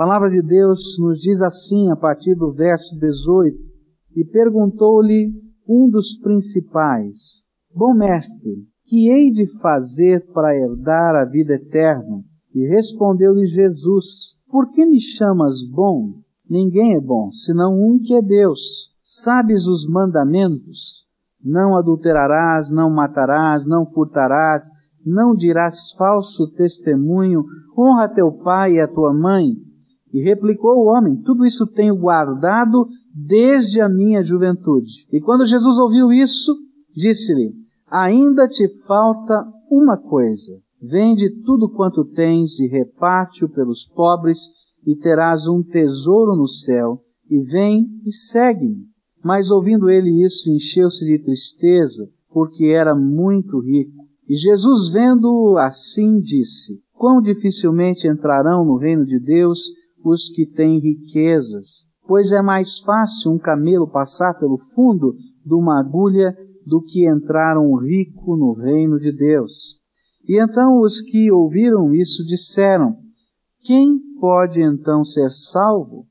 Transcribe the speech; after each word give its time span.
palavra 0.00 0.30
de 0.30 0.40
Deus 0.40 0.98
nos 0.98 1.20
diz 1.20 1.42
assim, 1.42 1.90
a 1.90 1.94
partir 1.94 2.34
do 2.34 2.50
verso 2.50 2.98
18: 2.98 3.54
E 4.16 4.24
perguntou-lhe 4.24 5.30
um 5.68 5.90
dos 5.90 6.16
principais: 6.16 7.44
Bom 7.74 7.92
mestre, 7.92 8.64
que 8.86 9.10
hei 9.10 9.30
de 9.30 9.46
fazer 9.58 10.26
para 10.32 10.56
herdar 10.56 11.16
a 11.16 11.26
vida 11.26 11.52
eterna? 11.52 12.22
E 12.54 12.66
respondeu-lhe 12.66 13.44
Jesus: 13.44 14.34
Por 14.50 14.70
que 14.70 14.86
me 14.86 14.98
chamas 14.98 15.62
bom? 15.70 16.14
Ninguém 16.48 16.94
é 16.94 17.00
bom, 17.00 17.30
senão 17.30 17.74
um 17.74 17.98
que 17.98 18.14
é 18.14 18.22
Deus. 18.22 18.88
Sabes 19.02 19.66
os 19.66 19.86
mandamentos? 19.86 21.04
Não 21.44 21.76
adulterarás, 21.76 22.70
não 22.70 22.88
matarás, 22.88 23.66
não 23.66 23.84
furtarás, 23.84 24.62
não 25.04 25.34
dirás 25.34 25.92
falso 25.92 26.50
testemunho, 26.52 27.44
honra 27.76 28.08
teu 28.08 28.32
pai 28.32 28.76
e 28.76 28.80
a 28.80 28.88
tua 28.88 29.12
mãe. 29.12 29.68
E 30.12 30.20
replicou 30.22 30.78
o 30.78 30.86
homem: 30.86 31.16
Tudo 31.22 31.46
isso 31.46 31.66
tenho 31.66 31.96
guardado 31.96 32.88
desde 33.14 33.80
a 33.80 33.88
minha 33.88 34.22
juventude. 34.22 35.06
E 35.12 35.20
quando 35.20 35.46
Jesus 35.46 35.78
ouviu 35.78 36.12
isso, 36.12 36.56
disse-lhe: 36.94 37.52
Ainda 37.88 38.48
te 38.48 38.68
falta 38.86 39.46
uma 39.70 39.96
coisa. 39.96 40.58
Vende 40.82 41.28
tudo 41.44 41.68
quanto 41.68 42.04
tens 42.04 42.58
e 42.58 42.66
reparte-o 42.66 43.48
pelos 43.48 43.86
pobres, 43.86 44.38
e 44.86 44.96
terás 44.96 45.46
um 45.46 45.62
tesouro 45.62 46.34
no 46.34 46.48
céu. 46.48 47.02
E 47.28 47.38
vem 47.40 47.86
e 48.04 48.12
segue-me. 48.12 48.88
Mas 49.22 49.50
ouvindo 49.50 49.90
ele 49.90 50.24
isso, 50.24 50.50
encheu-se 50.50 51.04
de 51.04 51.22
tristeza, 51.22 52.08
porque 52.30 52.66
era 52.66 52.94
muito 52.94 53.60
rico. 53.60 54.00
E 54.28 54.36
Jesus, 54.36 54.88
vendo-o 54.88 55.58
assim, 55.58 56.20
disse: 56.20 56.80
Quão 56.92 57.20
dificilmente 57.20 58.08
entrarão 58.08 58.64
no 58.64 58.76
reino 58.76 59.04
de 59.04 59.18
Deus 59.18 59.70
os 60.04 60.28
que 60.28 60.46
têm 60.46 60.78
riquezas, 60.78 61.86
pois 62.06 62.32
é 62.32 62.42
mais 62.42 62.78
fácil 62.78 63.32
um 63.32 63.38
camelo 63.38 63.88
passar 63.88 64.34
pelo 64.34 64.58
fundo 64.74 65.14
de 65.44 65.54
uma 65.54 65.78
agulha 65.78 66.36
do 66.66 66.82
que 66.82 67.08
entrar 67.08 67.58
um 67.58 67.76
rico 67.76 68.36
no 68.36 68.52
reino 68.52 68.98
de 68.98 69.12
Deus. 69.12 69.76
E 70.28 70.40
então 70.40 70.80
os 70.80 71.00
que 71.00 71.30
ouviram 71.30 71.94
isso 71.94 72.24
disseram: 72.24 72.96
Quem 73.60 73.98
pode 74.20 74.60
então 74.60 75.04
ser 75.04 75.30
salvo? 75.30 76.06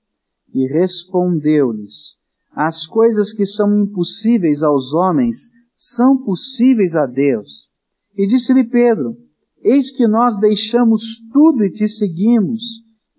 E 0.53 0.67
respondeu-lhes: 0.67 2.17
As 2.51 2.87
coisas 2.87 3.31
que 3.31 3.45
são 3.45 3.77
impossíveis 3.77 4.63
aos 4.63 4.93
homens 4.93 5.49
são 5.71 6.17
possíveis 6.17 6.95
a 6.95 7.05
Deus. 7.05 7.69
E 8.17 8.27
disse-lhe 8.27 8.63
Pedro: 8.63 9.15
Eis 9.63 9.91
que 9.91 10.07
nós 10.07 10.37
deixamos 10.39 11.19
tudo 11.31 11.63
e 11.63 11.71
te 11.71 11.87
seguimos. 11.87 12.61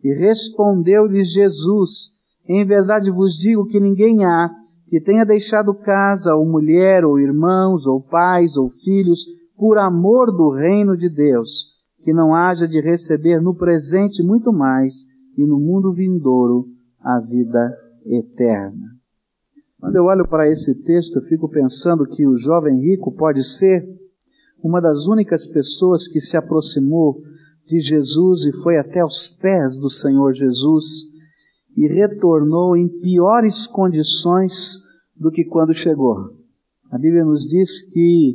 E 0.02 0.12
respondeu-lhes 0.14 1.32
Jesus: 1.32 2.12
Em 2.48 2.64
verdade 2.64 3.10
vos 3.10 3.34
digo 3.34 3.66
que 3.66 3.80
ninguém 3.80 4.24
há 4.24 4.50
que 4.90 5.00
tenha 5.00 5.24
deixado 5.24 5.72
casa, 5.72 6.34
ou 6.34 6.44
mulher, 6.44 7.04
ou 7.04 7.18
irmãos, 7.18 7.86
ou 7.86 8.00
pais, 8.00 8.56
ou 8.56 8.70
filhos, 8.70 9.24
por 9.56 9.78
amor 9.78 10.32
do 10.32 10.50
reino 10.50 10.96
de 10.96 11.08
Deus, 11.08 11.66
que 12.00 12.12
não 12.12 12.34
haja 12.34 12.66
de 12.66 12.80
receber 12.80 13.40
no 13.40 13.54
presente 13.54 14.20
muito 14.20 14.52
mais, 14.52 15.06
e 15.38 15.46
no 15.46 15.60
mundo 15.60 15.92
vindouro 15.92 16.66
a 17.00 17.20
vida 17.20 17.72
eterna. 18.04 18.88
Quando 19.78 19.94
eu 19.94 20.04
olho 20.06 20.26
para 20.26 20.48
esse 20.48 20.82
texto, 20.82 21.20
eu 21.20 21.22
fico 21.22 21.48
pensando 21.48 22.04
que 22.04 22.26
o 22.26 22.36
jovem 22.36 22.80
rico 22.80 23.12
pode 23.12 23.44
ser 23.44 23.86
uma 24.62 24.80
das 24.80 25.06
únicas 25.06 25.46
pessoas 25.46 26.08
que 26.08 26.20
se 26.20 26.36
aproximou 26.36 27.22
de 27.70 27.78
Jesus 27.78 28.46
e 28.46 28.52
foi 28.62 28.76
até 28.76 29.04
os 29.04 29.28
pés 29.28 29.78
do 29.78 29.88
Senhor 29.88 30.32
Jesus 30.32 30.84
e 31.76 31.86
retornou 31.86 32.76
em 32.76 32.88
piores 33.00 33.68
condições 33.68 34.76
do 35.16 35.30
que 35.30 35.44
quando 35.44 35.72
chegou. 35.72 36.16
A 36.90 36.98
Bíblia 36.98 37.24
nos 37.24 37.44
diz 37.44 37.82
que 37.92 38.34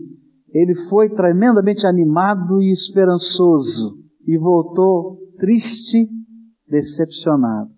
ele 0.53 0.73
foi 0.87 1.09
tremendamente 1.09 1.85
animado 1.85 2.61
e 2.61 2.71
esperançoso 2.71 3.97
e 4.25 4.37
voltou 4.37 5.17
triste, 5.37 6.07
decepcionado. 6.65 7.69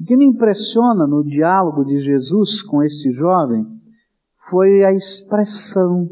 O 0.00 0.04
que 0.04 0.16
me 0.16 0.24
impressiona 0.24 1.08
no 1.08 1.24
diálogo 1.24 1.84
de 1.84 1.98
Jesus 1.98 2.62
com 2.62 2.84
este 2.84 3.10
jovem 3.10 3.66
foi 4.48 4.84
a 4.84 4.92
expressão 4.92 6.08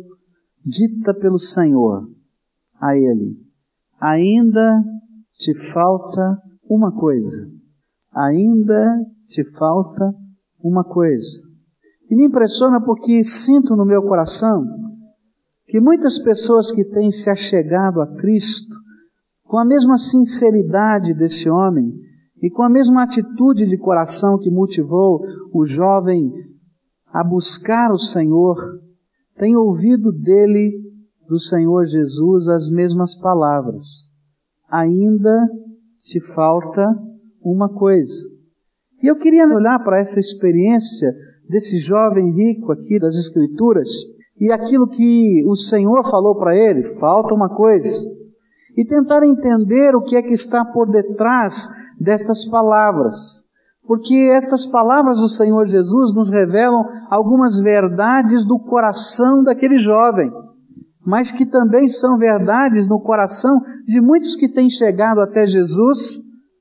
dita 0.64 1.14
pelo 1.14 1.38
Senhor 1.38 2.10
a 2.80 2.96
ele: 2.96 3.47
Ainda 4.00 4.82
te 5.32 5.54
falta 5.72 6.38
uma 6.68 6.92
coisa 6.92 7.58
ainda 8.18 8.98
te 9.28 9.44
falta 9.56 10.12
uma 10.60 10.82
coisa. 10.82 11.46
E 12.10 12.16
me 12.16 12.26
impressiona 12.26 12.80
porque 12.80 13.22
sinto 13.22 13.76
no 13.76 13.84
meu 13.84 14.02
coração 14.02 14.64
que 15.66 15.80
muitas 15.80 16.18
pessoas 16.18 16.72
que 16.72 16.84
têm 16.84 17.10
se 17.10 17.30
achegado 17.30 18.00
a 18.00 18.06
Cristo 18.16 18.74
com 19.44 19.58
a 19.58 19.64
mesma 19.64 19.98
sinceridade 19.98 21.14
desse 21.14 21.48
homem 21.48 21.92
e 22.42 22.50
com 22.50 22.62
a 22.62 22.68
mesma 22.68 23.02
atitude 23.02 23.66
de 23.66 23.76
coração 23.76 24.38
que 24.38 24.50
motivou 24.50 25.20
o 25.52 25.64
jovem 25.64 26.30
a 27.12 27.22
buscar 27.22 27.90
o 27.90 27.98
Senhor, 27.98 28.56
têm 29.36 29.56
ouvido 29.56 30.12
dele, 30.12 30.72
do 31.28 31.38
Senhor 31.38 31.84
Jesus, 31.84 32.48
as 32.48 32.68
mesmas 32.68 33.14
palavras. 33.14 34.10
Ainda 34.70 35.46
te 35.98 36.20
falta 36.20 36.86
uma 37.42 37.68
coisa. 37.68 38.24
E 39.02 39.06
eu 39.06 39.16
queria 39.16 39.46
olhar 39.46 39.78
para 39.84 40.00
essa 40.00 40.18
experiência 40.18 41.14
desse 41.48 41.78
jovem 41.78 42.32
rico 42.32 42.72
aqui 42.72 42.98
das 42.98 43.16
Escrituras 43.16 43.88
e 44.40 44.52
aquilo 44.52 44.88
que 44.88 45.44
o 45.46 45.54
Senhor 45.54 46.08
falou 46.08 46.36
para 46.36 46.56
ele, 46.56 46.94
falta 46.98 47.34
uma 47.34 47.48
coisa, 47.48 48.06
e 48.76 48.84
tentar 48.84 49.24
entender 49.24 49.94
o 49.96 50.02
que 50.02 50.16
é 50.16 50.22
que 50.22 50.32
está 50.32 50.64
por 50.64 50.90
detrás 50.90 51.68
destas 51.98 52.44
palavras. 52.44 53.40
Porque 53.84 54.14
estas 54.32 54.66
palavras 54.66 55.20
do 55.20 55.28
Senhor 55.28 55.66
Jesus 55.66 56.14
nos 56.14 56.30
revelam 56.30 56.84
algumas 57.10 57.58
verdades 57.58 58.44
do 58.44 58.58
coração 58.58 59.42
daquele 59.42 59.78
jovem, 59.78 60.30
mas 61.08 61.32
que 61.32 61.46
também 61.46 61.88
são 61.88 62.18
verdades 62.18 62.86
no 62.86 63.00
coração 63.00 63.62
de 63.86 63.98
muitos 63.98 64.36
que 64.36 64.46
têm 64.46 64.68
chegado 64.68 65.22
até 65.22 65.46
Jesus 65.46 66.20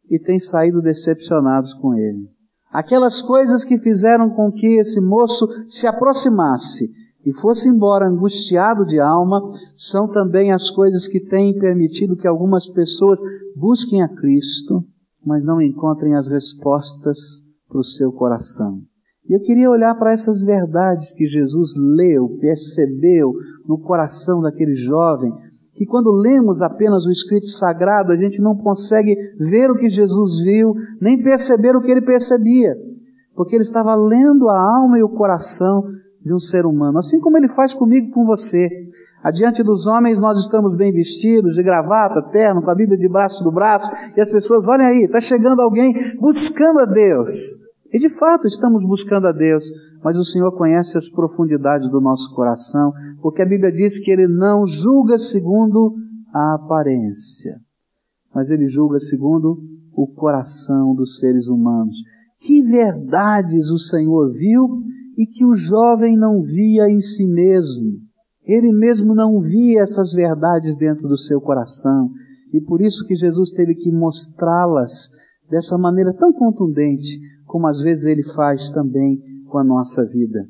e 0.09 0.17
têm 0.17 0.39
saído 0.39 0.81
decepcionados 0.81 1.73
com 1.73 1.93
ele. 1.93 2.29
Aquelas 2.71 3.21
coisas 3.21 3.65
que 3.65 3.77
fizeram 3.77 4.29
com 4.29 4.49
que 4.49 4.79
esse 4.79 5.01
moço 5.01 5.45
se 5.67 5.85
aproximasse 5.85 6.89
e 7.25 7.33
fosse 7.41 7.67
embora 7.67 8.07
angustiado 8.07 8.85
de 8.85 9.01
alma, 9.01 9.41
são 9.75 10.09
também 10.09 10.53
as 10.53 10.69
coisas 10.69 11.09
que 11.09 11.19
têm 11.19 11.59
permitido 11.59 12.15
que 12.15 12.25
algumas 12.25 12.69
pessoas 12.69 13.19
busquem 13.53 14.01
a 14.01 14.07
Cristo, 14.07 14.81
mas 15.25 15.45
não 15.45 15.61
encontrem 15.61 16.15
as 16.15 16.25
respostas 16.29 17.41
para 17.67 17.79
o 17.79 17.83
seu 17.83 18.13
coração. 18.13 18.79
E 19.29 19.35
eu 19.35 19.41
queria 19.41 19.69
olhar 19.69 19.93
para 19.95 20.13
essas 20.13 20.41
verdades 20.41 21.11
que 21.13 21.25
Jesus 21.25 21.73
leu, 21.77 22.37
percebeu 22.39 23.33
no 23.67 23.77
coração 23.77 24.41
daquele 24.41 24.73
jovem, 24.73 25.31
que 25.73 25.85
quando 25.85 26.11
lemos 26.11 26.61
apenas 26.61 27.05
o 27.05 27.11
escrito 27.11 27.47
sagrado, 27.47 28.11
a 28.11 28.15
gente 28.15 28.41
não 28.41 28.55
consegue 28.55 29.15
ver 29.37 29.69
o 29.69 29.75
que 29.75 29.89
Jesus 29.89 30.41
viu, 30.43 30.73
nem 31.01 31.21
perceber 31.21 31.75
o 31.75 31.81
que 31.81 31.91
ele 31.91 32.01
percebia, 32.01 32.73
porque 33.35 33.55
ele 33.55 33.63
estava 33.63 33.93
lendo 33.95 34.49
a 34.49 34.59
alma 34.59 34.97
e 34.97 35.03
o 35.03 35.09
coração 35.09 35.83
de 36.23 36.33
um 36.33 36.39
ser 36.39 36.65
humano, 36.65 36.97
assim 36.97 37.19
como 37.19 37.37
ele 37.37 37.49
faz 37.49 37.73
comigo 37.73 38.09
com 38.11 38.25
você. 38.25 38.67
Adiante 39.23 39.61
dos 39.61 39.87
homens 39.87 40.21
nós 40.21 40.39
estamos 40.39 40.75
bem 40.75 40.91
vestidos, 40.91 41.55
de 41.55 41.63
gravata, 41.63 42.21
terno, 42.31 42.61
com 42.61 42.71
a 42.71 42.75
Bíblia 42.75 42.97
debaixo 42.97 43.43
do 43.43 43.51
braço, 43.51 43.91
e 44.15 44.21
as 44.21 44.31
pessoas, 44.31 44.67
olhem 44.69 44.87
aí, 44.87 45.03
está 45.03 45.19
chegando 45.19 45.61
alguém 45.61 45.93
buscando 46.19 46.79
a 46.79 46.85
Deus. 46.85 47.66
E 47.91 47.99
de 47.99 48.09
fato 48.09 48.45
estamos 48.45 48.83
buscando 48.85 49.27
a 49.27 49.31
Deus, 49.31 49.63
mas 50.03 50.17
o 50.17 50.23
Senhor 50.23 50.51
conhece 50.51 50.97
as 50.97 51.09
profundidades 51.09 51.89
do 51.89 52.01
nosso 52.01 52.33
coração, 52.35 52.91
porque 53.21 53.41
a 53.41 53.45
Bíblia 53.45 53.71
diz 53.71 53.97
que 53.97 54.11
Ele 54.11 54.27
não 54.27 54.65
julga 54.65 55.17
segundo 55.17 55.95
a 56.33 56.55
aparência, 56.55 57.59
mas 58.33 58.49
Ele 58.49 58.67
julga 58.67 58.99
segundo 58.99 59.57
o 59.93 60.05
coração 60.07 60.93
dos 60.93 61.17
seres 61.17 61.47
humanos. 61.47 61.97
Que 62.39 62.61
verdades 62.61 63.71
o 63.71 63.79
Senhor 63.79 64.31
viu 64.33 64.83
e 65.17 65.25
que 65.25 65.43
o 65.43 65.55
jovem 65.55 66.15
não 66.15 66.43
via 66.43 66.87
em 66.89 67.01
si 67.01 67.25
mesmo. 67.25 67.93
Ele 68.45 68.71
mesmo 68.71 69.15
não 69.15 69.41
via 69.41 69.81
essas 69.81 70.13
verdades 70.13 70.77
dentro 70.77 71.07
do 71.07 71.17
seu 71.17 71.41
coração. 71.41 72.11
E 72.53 72.61
por 72.61 72.81
isso 72.81 73.05
que 73.05 73.15
Jesus 73.15 73.51
teve 73.51 73.73
que 73.73 73.91
mostrá-las 73.91 75.09
dessa 75.49 75.77
maneira 75.77 76.13
tão 76.13 76.31
contundente, 76.31 77.19
como 77.47 77.65
às 77.65 77.81
vezes 77.81 78.05
ele 78.05 78.23
faz 78.23 78.69
também 78.69 79.19
com 79.49 79.57
a 79.57 79.63
nossa 79.63 80.05
vida. 80.05 80.45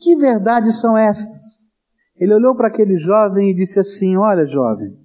Que 0.00 0.16
verdades 0.16 0.80
são 0.80 0.96
estas? 0.96 1.68
Ele 2.16 2.34
olhou 2.34 2.56
para 2.56 2.66
aquele 2.66 2.96
jovem 2.96 3.50
e 3.50 3.54
disse 3.54 3.78
assim: 3.78 4.16
Olha, 4.16 4.44
jovem, 4.44 4.96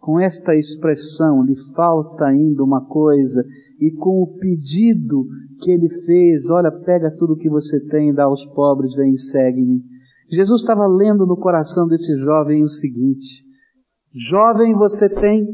com 0.00 0.18
esta 0.18 0.54
expressão, 0.54 1.44
lhe 1.44 1.54
falta 1.74 2.24
ainda 2.24 2.64
uma 2.64 2.84
coisa, 2.84 3.44
e 3.78 3.92
com 3.92 4.22
o 4.22 4.38
pedido 4.38 5.26
que 5.60 5.70
ele 5.70 5.90
fez, 6.06 6.48
olha, 6.50 6.72
pega 6.72 7.10
tudo 7.10 7.36
que 7.36 7.50
você 7.50 7.78
tem, 7.86 8.12
dá 8.12 8.24
aos 8.24 8.46
pobres, 8.46 8.94
vem 8.94 9.10
e 9.10 9.18
segue-me. 9.18 9.82
Jesus 10.28 10.62
estava 10.62 10.86
lendo 10.86 11.26
no 11.26 11.36
coração 11.36 11.86
desse 11.86 12.16
jovem 12.16 12.62
o 12.62 12.68
seguinte: 12.68 13.44
Jovem, 14.12 14.74
você 14.74 15.08
tem 15.08 15.46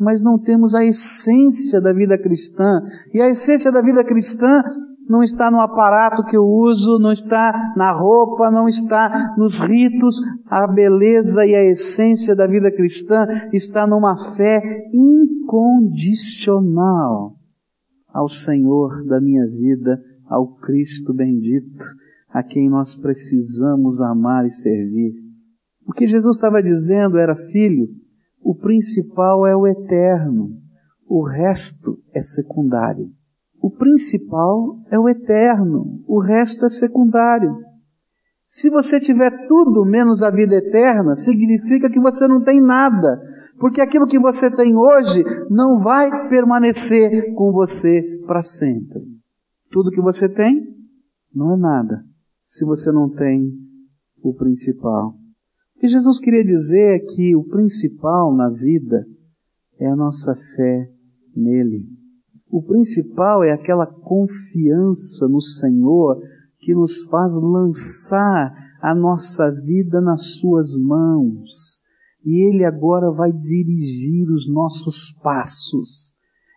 mas 0.00 0.22
não 0.22 0.38
temos 0.38 0.74
a 0.74 0.82
essência 0.82 1.82
da 1.82 1.92
vida 1.92 2.16
cristã. 2.16 2.80
E 3.12 3.20
a 3.20 3.28
essência 3.28 3.70
da 3.70 3.82
vida 3.82 4.02
cristã 4.04 4.62
não 5.08 5.22
está 5.22 5.50
no 5.50 5.60
aparato 5.60 6.22
que 6.24 6.36
eu 6.36 6.44
uso, 6.44 6.98
não 6.98 7.10
está 7.10 7.72
na 7.76 7.92
roupa, 7.92 8.50
não 8.50 8.66
está 8.66 9.34
nos 9.36 9.60
ritos. 9.60 10.20
A 10.46 10.66
beleza 10.66 11.44
e 11.46 11.54
a 11.54 11.62
essência 11.64 12.34
da 12.34 12.46
vida 12.46 12.70
cristã 12.70 13.26
está 13.52 13.86
numa 13.86 14.16
fé 14.34 14.62
incondicional 14.92 17.34
ao 18.08 18.26
Senhor 18.28 19.04
da 19.06 19.20
minha 19.20 19.46
vida, 19.46 20.02
ao 20.26 20.54
Cristo 20.56 21.12
bendito, 21.12 21.84
a 22.30 22.42
quem 22.42 22.70
nós 22.70 22.94
precisamos 22.94 24.00
amar 24.00 24.46
e 24.46 24.50
servir. 24.50 25.12
O 25.86 25.92
que 25.92 26.06
Jesus 26.06 26.36
estava 26.36 26.62
dizendo 26.62 27.18
era, 27.18 27.36
filho, 27.36 27.88
o 28.40 28.54
principal 28.54 29.46
é 29.46 29.54
o 29.54 29.66
eterno, 29.66 30.56
o 31.06 31.22
resto 31.26 31.98
é 32.14 32.20
secundário. 32.20 33.10
O 33.64 33.70
principal 33.70 34.78
é 34.90 34.98
o 34.98 35.08
eterno, 35.08 36.04
o 36.06 36.20
resto 36.20 36.66
é 36.66 36.68
secundário. 36.68 37.56
Se 38.42 38.68
você 38.68 39.00
tiver 39.00 39.30
tudo 39.48 39.86
menos 39.86 40.22
a 40.22 40.30
vida 40.30 40.56
eterna, 40.56 41.16
significa 41.16 41.88
que 41.88 41.98
você 41.98 42.28
não 42.28 42.42
tem 42.42 42.60
nada, 42.60 43.18
porque 43.58 43.80
aquilo 43.80 44.06
que 44.06 44.18
você 44.18 44.54
tem 44.54 44.76
hoje 44.76 45.24
não 45.48 45.78
vai 45.78 46.28
permanecer 46.28 47.32
com 47.32 47.52
você 47.52 48.02
para 48.26 48.42
sempre. 48.42 49.00
Tudo 49.70 49.90
que 49.90 50.02
você 50.02 50.28
tem 50.28 50.68
não 51.34 51.54
é 51.54 51.56
nada, 51.56 52.04
se 52.42 52.66
você 52.66 52.92
não 52.92 53.08
tem 53.08 53.50
o 54.22 54.34
principal. 54.34 55.14
O 55.74 55.80
que 55.80 55.88
Jesus 55.88 56.20
queria 56.20 56.44
dizer 56.44 56.96
é 56.96 56.98
que 56.98 57.34
o 57.34 57.44
principal 57.44 58.30
na 58.36 58.50
vida 58.50 59.06
é 59.80 59.86
a 59.86 59.96
nossa 59.96 60.34
fé 60.54 60.90
nele. 61.34 62.03
O 62.54 62.62
principal 62.62 63.42
é 63.42 63.50
aquela 63.50 63.84
confiança 63.84 65.26
no 65.26 65.40
Senhor 65.40 66.22
que 66.60 66.72
nos 66.72 67.02
faz 67.06 67.36
lançar 67.36 68.54
a 68.80 68.94
nossa 68.94 69.50
vida 69.50 70.00
nas 70.00 70.38
Suas 70.38 70.78
mãos. 70.78 71.82
E 72.24 72.48
Ele 72.48 72.64
agora 72.64 73.10
vai 73.10 73.32
dirigir 73.32 74.30
os 74.30 74.48
nossos 74.48 75.10
passos. 75.20 76.13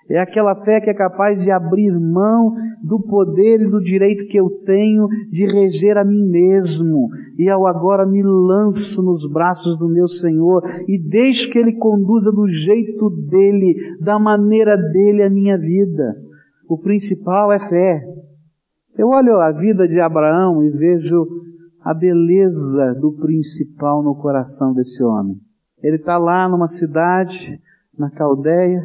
É 0.09 0.19
aquela 0.19 0.55
fé 0.55 0.79
que 0.79 0.89
é 0.89 0.93
capaz 0.93 1.43
de 1.43 1.51
abrir 1.51 1.91
mão 1.91 2.53
do 2.81 2.99
poder 2.99 3.61
e 3.61 3.69
do 3.69 3.81
direito 3.81 4.27
que 4.27 4.39
eu 4.39 4.49
tenho 4.65 5.07
de 5.29 5.45
reger 5.45 5.97
a 5.97 6.05
mim 6.05 6.23
mesmo. 6.23 7.09
E 7.37 7.49
ao 7.49 7.67
agora 7.67 8.05
me 8.05 8.23
lanço 8.23 9.03
nos 9.03 9.29
braços 9.29 9.77
do 9.77 9.89
meu 9.89 10.07
Senhor 10.07 10.63
e 10.87 10.97
deixo 10.97 11.51
que 11.51 11.59
Ele 11.59 11.73
conduza 11.73 12.31
do 12.31 12.47
jeito 12.47 13.09
dele, 13.09 13.75
da 13.99 14.17
maneira 14.17 14.77
dele 14.77 15.23
a 15.23 15.29
minha 15.29 15.57
vida. 15.57 16.15
O 16.69 16.77
principal 16.77 17.51
é 17.51 17.59
fé. 17.59 18.01
Eu 18.97 19.09
olho 19.09 19.35
a 19.37 19.51
vida 19.51 19.87
de 19.87 19.99
Abraão 19.99 20.63
e 20.63 20.69
vejo 20.69 21.27
a 21.81 21.93
beleza 21.93 22.93
do 22.95 23.11
principal 23.11 24.01
no 24.01 24.15
coração 24.15 24.73
desse 24.73 25.03
homem. 25.03 25.37
Ele 25.83 25.97
está 25.97 26.17
lá 26.17 26.47
numa 26.49 26.67
cidade, 26.67 27.61
na 27.97 28.09
Caldeia, 28.09 28.81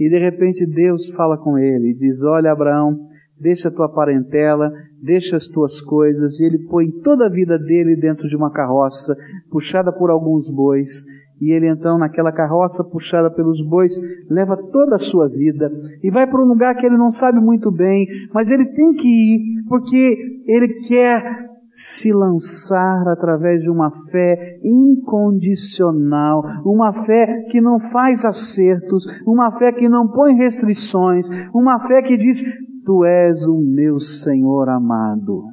e 0.00 0.08
de 0.08 0.18
repente 0.18 0.64
Deus 0.64 1.12
fala 1.12 1.36
com 1.36 1.58
ele 1.58 1.90
e 1.90 1.94
diz: 1.94 2.24
Olha, 2.24 2.50
Abraão, 2.50 2.98
deixa 3.38 3.68
a 3.68 3.70
tua 3.70 3.86
parentela, 3.86 4.72
deixa 5.02 5.36
as 5.36 5.46
tuas 5.46 5.82
coisas. 5.82 6.40
E 6.40 6.46
ele 6.46 6.58
põe 6.70 6.90
toda 6.90 7.26
a 7.26 7.30
vida 7.30 7.58
dele 7.58 7.94
dentro 7.94 8.26
de 8.26 8.34
uma 8.34 8.50
carroça, 8.50 9.14
puxada 9.50 9.92
por 9.92 10.08
alguns 10.10 10.50
bois. 10.50 11.04
E 11.38 11.52
ele 11.52 11.68
então, 11.68 11.98
naquela 11.98 12.32
carroça 12.32 12.82
puxada 12.82 13.30
pelos 13.30 13.62
bois, 13.62 13.98
leva 14.30 14.56
toda 14.56 14.96
a 14.96 14.98
sua 14.98 15.28
vida 15.28 15.70
e 16.02 16.10
vai 16.10 16.26
para 16.26 16.42
um 16.42 16.48
lugar 16.48 16.74
que 16.76 16.86
ele 16.86 16.98
não 16.98 17.10
sabe 17.10 17.40
muito 17.40 17.70
bem, 17.70 18.06
mas 18.32 18.50
ele 18.50 18.66
tem 18.66 18.92
que 18.92 19.08
ir 19.08 19.64
porque 19.66 20.16
ele 20.46 20.80
quer 20.86 21.49
se 21.70 22.12
lançar 22.12 23.08
através 23.08 23.62
de 23.62 23.70
uma 23.70 23.90
fé 24.10 24.58
incondicional, 24.62 26.42
uma 26.64 26.92
fé 26.92 27.44
que 27.44 27.60
não 27.60 27.78
faz 27.78 28.24
acertos, 28.24 29.04
uma 29.26 29.56
fé 29.58 29.72
que 29.72 29.88
não 29.88 30.08
põe 30.08 30.34
restrições, 30.34 31.28
uma 31.54 31.78
fé 31.86 32.02
que 32.02 32.16
diz: 32.16 32.42
Tu 32.84 33.04
és 33.04 33.46
o 33.46 33.58
meu 33.60 33.98
Senhor 33.98 34.68
amado. 34.68 35.44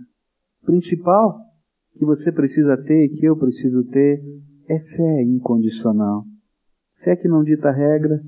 Principal 0.65 1.37
que 1.93 2.05
você 2.05 2.31
precisa 2.31 2.75
ter 2.77 3.05
e 3.05 3.09
que 3.09 3.25
eu 3.25 3.37
preciso 3.37 3.83
ter 3.85 4.19
é 4.67 4.79
fé 4.79 5.23
incondicional. 5.23 6.23
Fé 7.03 7.15
que 7.15 7.27
não 7.27 7.43
dita 7.43 7.71
regras, 7.71 8.23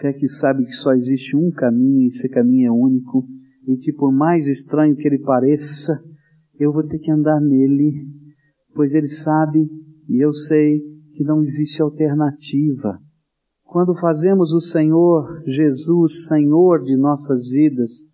fé 0.00 0.12
que 0.12 0.28
sabe 0.28 0.64
que 0.64 0.72
só 0.72 0.92
existe 0.92 1.36
um 1.36 1.50
caminho 1.50 2.02
e 2.02 2.06
esse 2.06 2.28
caminho 2.28 2.68
é 2.68 2.72
único 2.72 3.26
e 3.66 3.76
que 3.76 3.92
por 3.92 4.12
mais 4.12 4.46
estranho 4.46 4.96
que 4.96 5.06
ele 5.06 5.18
pareça, 5.18 6.02
eu 6.58 6.72
vou 6.72 6.86
ter 6.86 6.98
que 6.98 7.10
andar 7.10 7.40
nele, 7.40 8.06
pois 8.74 8.94
ele 8.94 9.08
sabe 9.08 9.68
e 10.08 10.24
eu 10.24 10.32
sei 10.32 10.80
que 11.12 11.24
não 11.24 11.40
existe 11.40 11.82
alternativa. 11.82 12.98
Quando 13.64 13.94
fazemos 13.94 14.52
o 14.52 14.60
Senhor 14.60 15.42
Jesus 15.46 16.26
Senhor 16.26 16.82
de 16.82 16.96
nossas 16.96 17.48
vidas, 17.48 18.10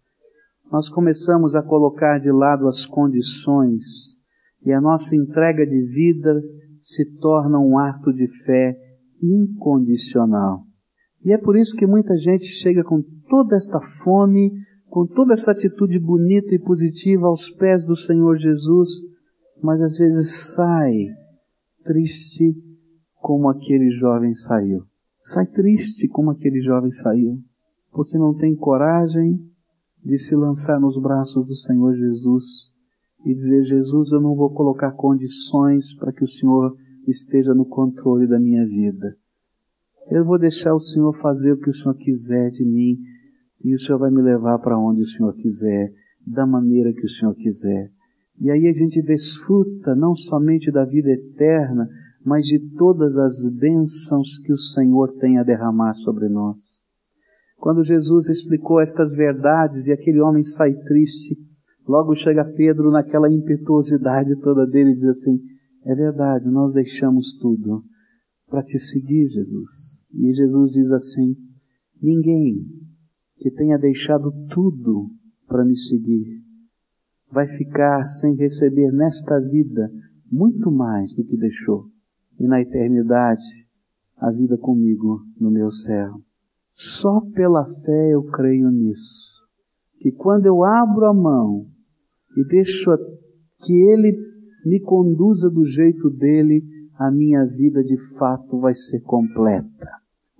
nós 0.71 0.89
começamos 0.89 1.55
a 1.55 1.63
colocar 1.63 2.19
de 2.19 2.31
lado 2.31 2.67
as 2.67 2.85
condições 2.85 4.19
e 4.65 4.73
a 4.73 4.81
nossa 4.81 5.17
entrega 5.17 5.67
de 5.67 5.81
vida 5.83 6.43
se 6.79 7.05
torna 7.19 7.59
um 7.59 7.79
ato 7.79 8.13
de 8.13 8.29
fé 8.45 8.77
incondicional. 9.23 10.63
E 11.25 11.33
é 11.33 11.39
por 11.39 11.57
isso 11.57 11.77
que 11.77 11.87
muita 11.87 12.17
gente 12.17 12.47
chega 12.47 12.85
com 12.85 13.03
toda 13.29 13.57
esta 13.57 13.81
fome, 14.03 14.53
com 14.91 15.07
toda 15.07 15.35
essa 15.35 15.53
atitude 15.53 15.99
bonita 15.99 16.55
e 16.55 16.59
positiva 16.59 17.27
aos 17.27 17.51
pés 17.51 17.85
do 17.85 17.95
Senhor 17.95 18.37
Jesus, 18.37 18.91
mas 19.63 19.83
às 19.83 19.97
vezes 19.97 20.55
sai 20.55 21.09
triste 21.85 22.57
como 23.21 23.49
aquele 23.49 23.91
jovem 23.91 24.35
saiu. 24.35 24.83
Sai 25.23 25.47
triste 25.47 26.09
como 26.09 26.31
aquele 26.31 26.61
jovem 26.63 26.91
saiu, 26.91 27.39
porque 27.93 28.17
não 28.17 28.35
tem 28.35 28.55
coragem 28.55 29.39
de 30.05 30.17
se 30.17 30.35
lançar 30.35 30.81
nos 30.81 30.99
braços 31.01 31.47
do 31.47 31.55
Senhor 31.55 31.95
Jesus 31.95 32.73
e 33.27 33.35
dizer: 33.35 33.63
Jesus, 33.63 34.13
eu 34.13 34.21
não 34.21 34.35
vou 34.35 34.51
colocar 34.51 34.93
condições 34.93 35.95
para 35.95 36.13
que 36.13 36.25
o 36.25 36.29
Senhor 36.29 36.75
esteja 37.07 37.53
no 37.53 37.67
controle 37.67 38.27
da 38.27 38.39
minha 38.39 38.67
vida. 38.67 39.17
Eu 40.11 40.25
vou 40.25 40.39
deixar 40.39 40.73
o 40.73 40.81
Senhor 40.81 41.13
fazer 41.21 41.53
o 41.53 41.59
que 41.59 41.69
o 41.69 41.75
Senhor 41.75 41.95
quiser 41.95 42.51
de 42.51 42.65
mim 42.65 42.97
e 43.65 43.75
o 43.75 43.79
Senhor 43.79 43.99
vai 43.99 44.11
me 44.11 44.23
levar 44.23 44.59
para 44.59 44.79
onde 44.79 45.01
o 45.01 45.07
Senhor 45.07 45.35
quiser, 45.35 45.93
da 46.27 46.47
maneira 46.47 46.93
que 46.93 47.05
o 47.05 47.11
Senhor 47.11 47.35
quiser. 47.35 47.91
E 48.41 48.51
aí 48.51 48.69
a 48.69 48.73
gente 48.73 49.03
desfruta 49.03 49.95
não 49.95 50.15
somente 50.15 50.71
da 50.71 50.85
vida 50.85 51.11
eterna, 51.11 51.89
mas 52.25 52.47
de 52.47 52.59
todas 52.77 53.17
as 53.17 53.51
bênçãos 53.57 54.39
que 54.39 54.53
o 54.53 54.57
Senhor 54.57 55.13
tem 55.19 55.39
a 55.39 55.43
derramar 55.43 55.95
sobre 55.95 56.29
nós. 56.29 56.85
Quando 57.57 57.83
Jesus 57.83 58.29
explicou 58.29 58.81
estas 58.81 59.13
verdades 59.13 59.87
e 59.87 59.93
aquele 59.93 60.21
homem 60.21 60.45
sai 60.45 60.73
triste, 60.73 61.37
logo 61.87 62.15
chega 62.15 62.45
Pedro 62.45 62.91
naquela 62.91 63.33
impetuosidade 63.33 64.37
toda 64.41 64.67
dele 64.67 64.91
e 64.91 64.95
diz 64.95 65.05
assim: 65.05 65.41
É 65.85 65.95
verdade, 65.95 66.49
nós 66.49 66.73
deixamos 66.73 67.33
tudo 67.33 67.83
para 68.49 68.63
te 68.63 68.79
seguir, 68.79 69.29
Jesus. 69.29 70.05
E 70.15 70.33
Jesus 70.33 70.71
diz 70.73 70.93
assim: 70.93 71.35
Ninguém 72.01 72.65
que 73.39 73.51
tenha 73.51 73.79
deixado 73.79 74.33
tudo 74.49 75.11
para 75.47 75.65
me 75.65 75.77
seguir 75.77 76.49
vai 77.31 77.47
ficar 77.47 78.05
sem 78.05 78.35
receber 78.35 78.91
nesta 78.93 79.39
vida 79.39 79.91
muito 80.31 80.71
mais 80.71 81.15
do 81.15 81.25
que 81.25 81.37
deixou, 81.37 81.87
e 82.39 82.47
na 82.47 82.61
eternidade 82.61 83.67
a 84.17 84.31
vida 84.31 84.57
comigo 84.57 85.21
no 85.39 85.51
meu 85.51 85.71
céu. 85.71 86.15
Só 86.71 87.21
pela 87.35 87.65
fé 87.85 88.15
eu 88.15 88.25
creio 88.25 88.71
nisso, 88.71 89.43
que 89.99 90.13
quando 90.13 90.47
eu 90.47 90.65
abro 90.65 91.07
a 91.07 91.15
mão 91.15 91.67
e 92.37 92.45
deixo 92.45 92.91
que 93.59 93.73
Ele 93.73 94.17
me 94.65 94.81
conduza 94.81 95.51
do 95.51 95.65
jeito 95.65 96.11
dele, 96.11 96.63
a 96.95 97.11
minha 97.11 97.45
vida 97.45 97.83
de 97.83 97.97
fato 98.17 98.59
vai 98.61 98.75
ser 98.75 99.01
completa. 99.01 99.89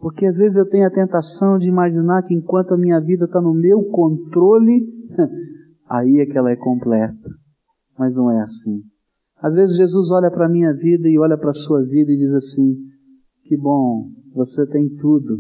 Porque 0.01 0.27
às 0.27 0.39
vezes 0.39 0.57
eu 0.57 0.69
tenho 0.69 0.87
a 0.87 0.91
tentação 0.91 1.59
de 1.59 1.67
imaginar 1.67 2.23
que 2.23 2.33
enquanto 2.33 2.73
a 2.73 2.79
minha 2.79 3.01
vida 3.01 3.25
está 3.25 3.41
no 3.41 3.53
meu 3.53 3.83
controle, 3.85 4.87
aí 5.91 6.21
é 6.21 6.27
que 6.27 6.39
ela 6.39 6.53
é 6.53 6.57
completa. 6.57 7.29
Mas 7.99 8.15
não 8.15 8.31
é 8.31 8.41
assim. 8.41 8.81
Às 9.43 9.55
vezes 9.55 9.75
Jesus 9.77 10.13
olha 10.13 10.31
para 10.31 10.47
a 10.47 10.49
minha 10.49 10.73
vida 10.73 11.09
e 11.09 11.19
olha 11.19 11.37
para 11.37 11.51
a 11.51 11.55
sua 11.55 11.83
vida 11.83 12.13
e 12.13 12.17
diz 12.17 12.33
assim: 12.33 12.77
Que 13.45 13.57
bom, 13.57 14.09
você 14.33 14.65
tem 14.67 14.89
tudo. 14.97 15.37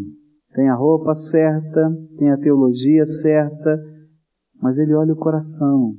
Tem 0.55 0.69
a 0.69 0.75
roupa 0.75 1.15
certa, 1.15 1.97
tem 2.17 2.33
a 2.33 2.39
teologia 2.39 3.07
certa, 3.07 3.81
mas 4.61 4.77
ele 4.77 4.93
olha 4.95 5.13
o 5.13 5.17
coração. 5.17 5.95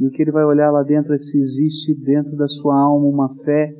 E 0.00 0.06
o 0.06 0.10
que 0.10 0.20
ele 0.22 0.32
vai 0.32 0.44
olhar 0.44 0.72
lá 0.72 0.82
dentro 0.82 1.14
é 1.14 1.16
se 1.16 1.38
existe 1.38 1.94
dentro 1.94 2.36
da 2.36 2.48
sua 2.48 2.76
alma 2.76 3.06
uma 3.06 3.32
fé 3.44 3.72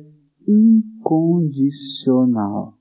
incondicional 0.47 2.77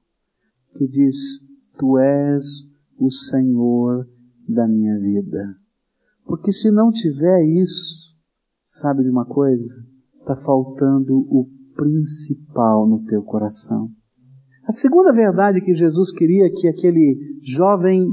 que 0.75 0.87
diz: 0.87 1.47
Tu 1.79 1.99
és 1.99 2.71
o 2.99 3.11
Senhor 3.11 4.07
da 4.49 4.67
minha 4.67 4.99
vida. 4.99 5.57
Porque 6.25 6.53
se 6.53 6.71
não 6.71 6.91
tiver 6.91 7.45
isso, 7.45 8.15
sabe 8.65 9.03
de 9.03 9.11
uma 9.11 9.25
coisa? 9.25 9.85
Está 10.21 10.37
faltando 10.37 11.19
o 11.29 11.49
principal 11.75 12.87
no 12.87 13.05
teu 13.05 13.23
coração. 13.23 13.91
A 14.67 14.73
segunda 14.73 15.13
verdade 15.13 15.61
que 15.61 15.75
Jesus 15.75 16.13
queria 16.13 16.51
que 16.51 16.69
aquele 16.69 17.19
jovem 17.43 18.07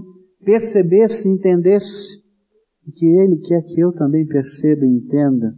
percebesse 0.43 1.27
e 1.27 1.31
entendesse, 1.33 2.23
e 2.87 2.91
que 2.91 3.05
ele 3.05 3.37
quer 3.39 3.61
que 3.63 3.81
eu 3.81 3.91
também 3.91 4.25
perceba 4.25 4.85
e 4.85 4.89
entenda, 4.89 5.53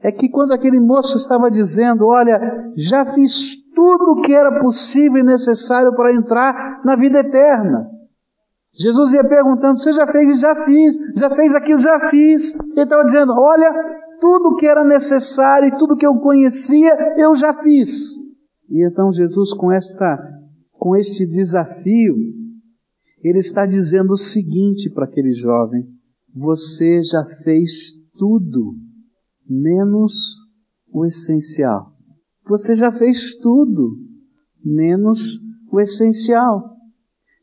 é 0.00 0.10
que 0.10 0.28
quando 0.28 0.52
aquele 0.52 0.80
moço 0.80 1.18
estava 1.18 1.50
dizendo: 1.50 2.06
Olha, 2.06 2.72
já 2.76 3.04
fiz 3.04 3.56
tudo 3.80 4.12
o 4.12 4.20
que 4.20 4.34
era 4.34 4.60
possível 4.60 5.22
e 5.22 5.24
necessário 5.24 5.94
para 5.94 6.12
entrar 6.12 6.82
na 6.84 6.96
vida 6.96 7.20
eterna. 7.20 7.88
Jesus 8.74 9.14
ia 9.14 9.26
perguntando: 9.26 9.78
Você 9.78 9.90
já 9.94 10.06
fez? 10.06 10.38
Já 10.38 10.64
fiz. 10.66 10.96
Já 11.16 11.30
fez 11.34 11.54
aquilo? 11.54 11.78
Já 11.78 12.10
fiz. 12.10 12.54
Ele 12.60 12.82
estava 12.82 13.02
dizendo: 13.02 13.32
Olha, 13.32 13.72
tudo 14.20 14.50
o 14.50 14.54
que 14.56 14.66
era 14.66 14.84
necessário 14.84 15.68
e 15.68 15.78
tudo 15.78 15.96
que 15.96 16.06
eu 16.06 16.14
conhecia, 16.16 16.94
eu 17.16 17.34
já 17.34 17.54
fiz. 17.62 18.18
E 18.68 18.86
então 18.86 19.10
Jesus, 19.10 19.54
com, 19.54 19.72
esta, 19.72 20.18
com 20.72 20.94
este 20.94 21.26
desafio, 21.26 22.14
ele 23.24 23.38
está 23.38 23.64
dizendo 23.64 24.12
o 24.12 24.18
seguinte 24.18 24.90
para 24.90 25.06
aquele 25.06 25.32
jovem: 25.32 25.86
Você 26.36 27.02
já 27.02 27.24
fez 27.42 27.92
tudo 28.18 28.74
menos 29.48 30.36
o 30.92 31.06
essencial. 31.06 31.94
Você 32.50 32.74
já 32.74 32.90
fez 32.90 33.36
tudo, 33.36 33.96
menos 34.64 35.40
o 35.70 35.80
essencial. 35.80 36.76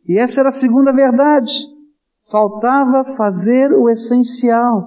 E 0.06 0.20
essa 0.20 0.42
era 0.42 0.50
a 0.50 0.52
segunda 0.52 0.92
verdade. 0.92 1.54
Faltava 2.30 3.16
fazer 3.16 3.72
o 3.72 3.90
essencial. 3.90 4.86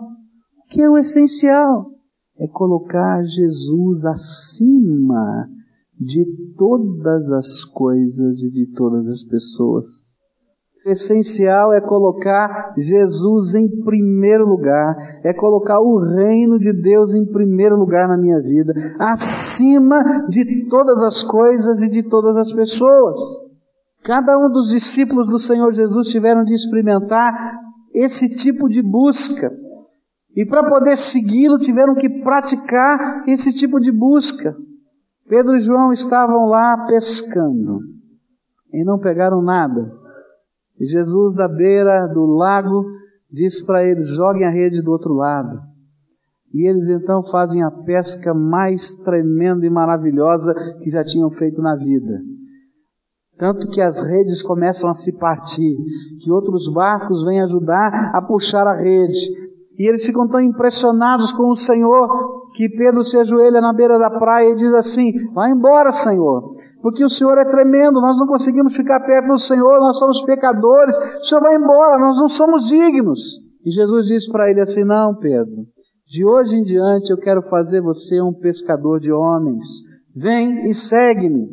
O 0.58 0.68
que 0.68 0.82
é 0.82 0.90
o 0.90 0.98
essencial? 0.98 1.90
É 2.38 2.46
colocar 2.46 3.24
Jesus 3.24 4.04
acima 4.04 5.48
de 5.98 6.26
todas 6.54 7.32
as 7.32 7.64
coisas 7.64 8.42
e 8.42 8.50
de 8.50 8.66
todas 8.74 9.08
as 9.08 9.24
pessoas. 9.24 10.09
Essencial 10.90 11.72
é 11.72 11.80
colocar 11.80 12.74
Jesus 12.76 13.54
em 13.54 13.68
primeiro 13.82 14.46
lugar, 14.46 14.96
é 15.22 15.32
colocar 15.32 15.80
o 15.80 15.98
reino 15.98 16.58
de 16.58 16.72
Deus 16.72 17.14
em 17.14 17.24
primeiro 17.24 17.76
lugar 17.76 18.08
na 18.08 18.16
minha 18.16 18.40
vida, 18.40 18.72
acima 18.98 20.26
de 20.28 20.68
todas 20.68 21.02
as 21.02 21.22
coisas 21.22 21.82
e 21.82 21.88
de 21.88 22.02
todas 22.02 22.36
as 22.36 22.52
pessoas. 22.52 23.18
Cada 24.02 24.38
um 24.38 24.50
dos 24.50 24.70
discípulos 24.70 25.28
do 25.28 25.38
Senhor 25.38 25.72
Jesus 25.72 26.08
tiveram 26.08 26.44
de 26.44 26.54
experimentar 26.54 27.60
esse 27.94 28.28
tipo 28.28 28.68
de 28.68 28.82
busca. 28.82 29.52
E 30.34 30.46
para 30.46 30.68
poder 30.68 30.96
segui-lo, 30.96 31.58
tiveram 31.58 31.94
que 31.94 32.08
praticar 32.22 33.24
esse 33.28 33.54
tipo 33.54 33.78
de 33.78 33.92
busca. 33.92 34.56
Pedro 35.28 35.54
e 35.54 35.60
João 35.60 35.92
estavam 35.92 36.46
lá 36.46 36.86
pescando 36.86 37.80
e 38.72 38.84
não 38.84 38.98
pegaram 38.98 39.42
nada. 39.42 39.99
E 40.80 40.86
Jesus, 40.86 41.38
à 41.38 41.46
beira 41.46 42.06
do 42.06 42.24
lago, 42.24 42.86
diz 43.30 43.62
para 43.64 43.84
eles: 43.84 44.08
joguem 44.08 44.46
a 44.46 44.50
rede 44.50 44.82
do 44.82 44.90
outro 44.90 45.12
lado. 45.12 45.60
E 46.52 46.66
eles 46.66 46.88
então 46.88 47.22
fazem 47.22 47.62
a 47.62 47.70
pesca 47.70 48.34
mais 48.34 48.90
tremenda 49.04 49.64
e 49.64 49.70
maravilhosa 49.70 50.52
que 50.82 50.90
já 50.90 51.04
tinham 51.04 51.30
feito 51.30 51.62
na 51.62 51.76
vida. 51.76 52.20
Tanto 53.38 53.68
que 53.68 53.80
as 53.80 54.02
redes 54.02 54.42
começam 54.42 54.90
a 54.90 54.94
se 54.94 55.16
partir, 55.18 55.76
que 56.22 56.30
outros 56.30 56.68
barcos 56.72 57.24
vêm 57.24 57.40
ajudar 57.40 58.10
a 58.14 58.20
puxar 58.20 58.66
a 58.66 58.74
rede. 58.74 59.49
E 59.80 59.88
eles 59.88 60.04
ficam 60.04 60.28
tão 60.28 60.42
impressionados 60.42 61.32
com 61.32 61.48
o 61.48 61.56
Senhor 61.56 62.50
que 62.52 62.68
Pedro 62.68 63.02
se 63.02 63.18
ajoelha 63.18 63.62
na 63.62 63.72
beira 63.72 63.98
da 63.98 64.10
praia 64.10 64.50
e 64.50 64.54
diz 64.54 64.74
assim: 64.74 65.10
Vai 65.32 65.50
embora, 65.50 65.90
Senhor, 65.90 66.52
porque 66.82 67.02
o 67.02 67.08
Senhor 67.08 67.38
é 67.38 67.46
tremendo, 67.46 67.98
nós 67.98 68.18
não 68.18 68.26
conseguimos 68.26 68.76
ficar 68.76 69.00
perto 69.00 69.28
do 69.28 69.38
Senhor, 69.38 69.80
nós 69.80 69.98
somos 69.98 70.20
pecadores, 70.20 70.98
o 70.98 71.24
Senhor 71.24 71.40
vai 71.40 71.56
embora, 71.56 71.98
nós 71.98 72.18
não 72.18 72.28
somos 72.28 72.66
dignos. 72.66 73.40
E 73.64 73.70
Jesus 73.70 74.08
disse 74.08 74.30
para 74.30 74.50
ele 74.50 74.60
assim: 74.60 74.84
Não, 74.84 75.14
Pedro, 75.14 75.64
de 76.06 76.26
hoje 76.26 76.58
em 76.58 76.62
diante 76.62 77.10
eu 77.10 77.16
quero 77.16 77.40
fazer 77.40 77.80
você 77.80 78.20
um 78.20 78.34
pescador 78.34 79.00
de 79.00 79.10
homens. 79.10 79.64
Vem 80.14 80.68
e 80.68 80.74
segue-me. 80.74 81.48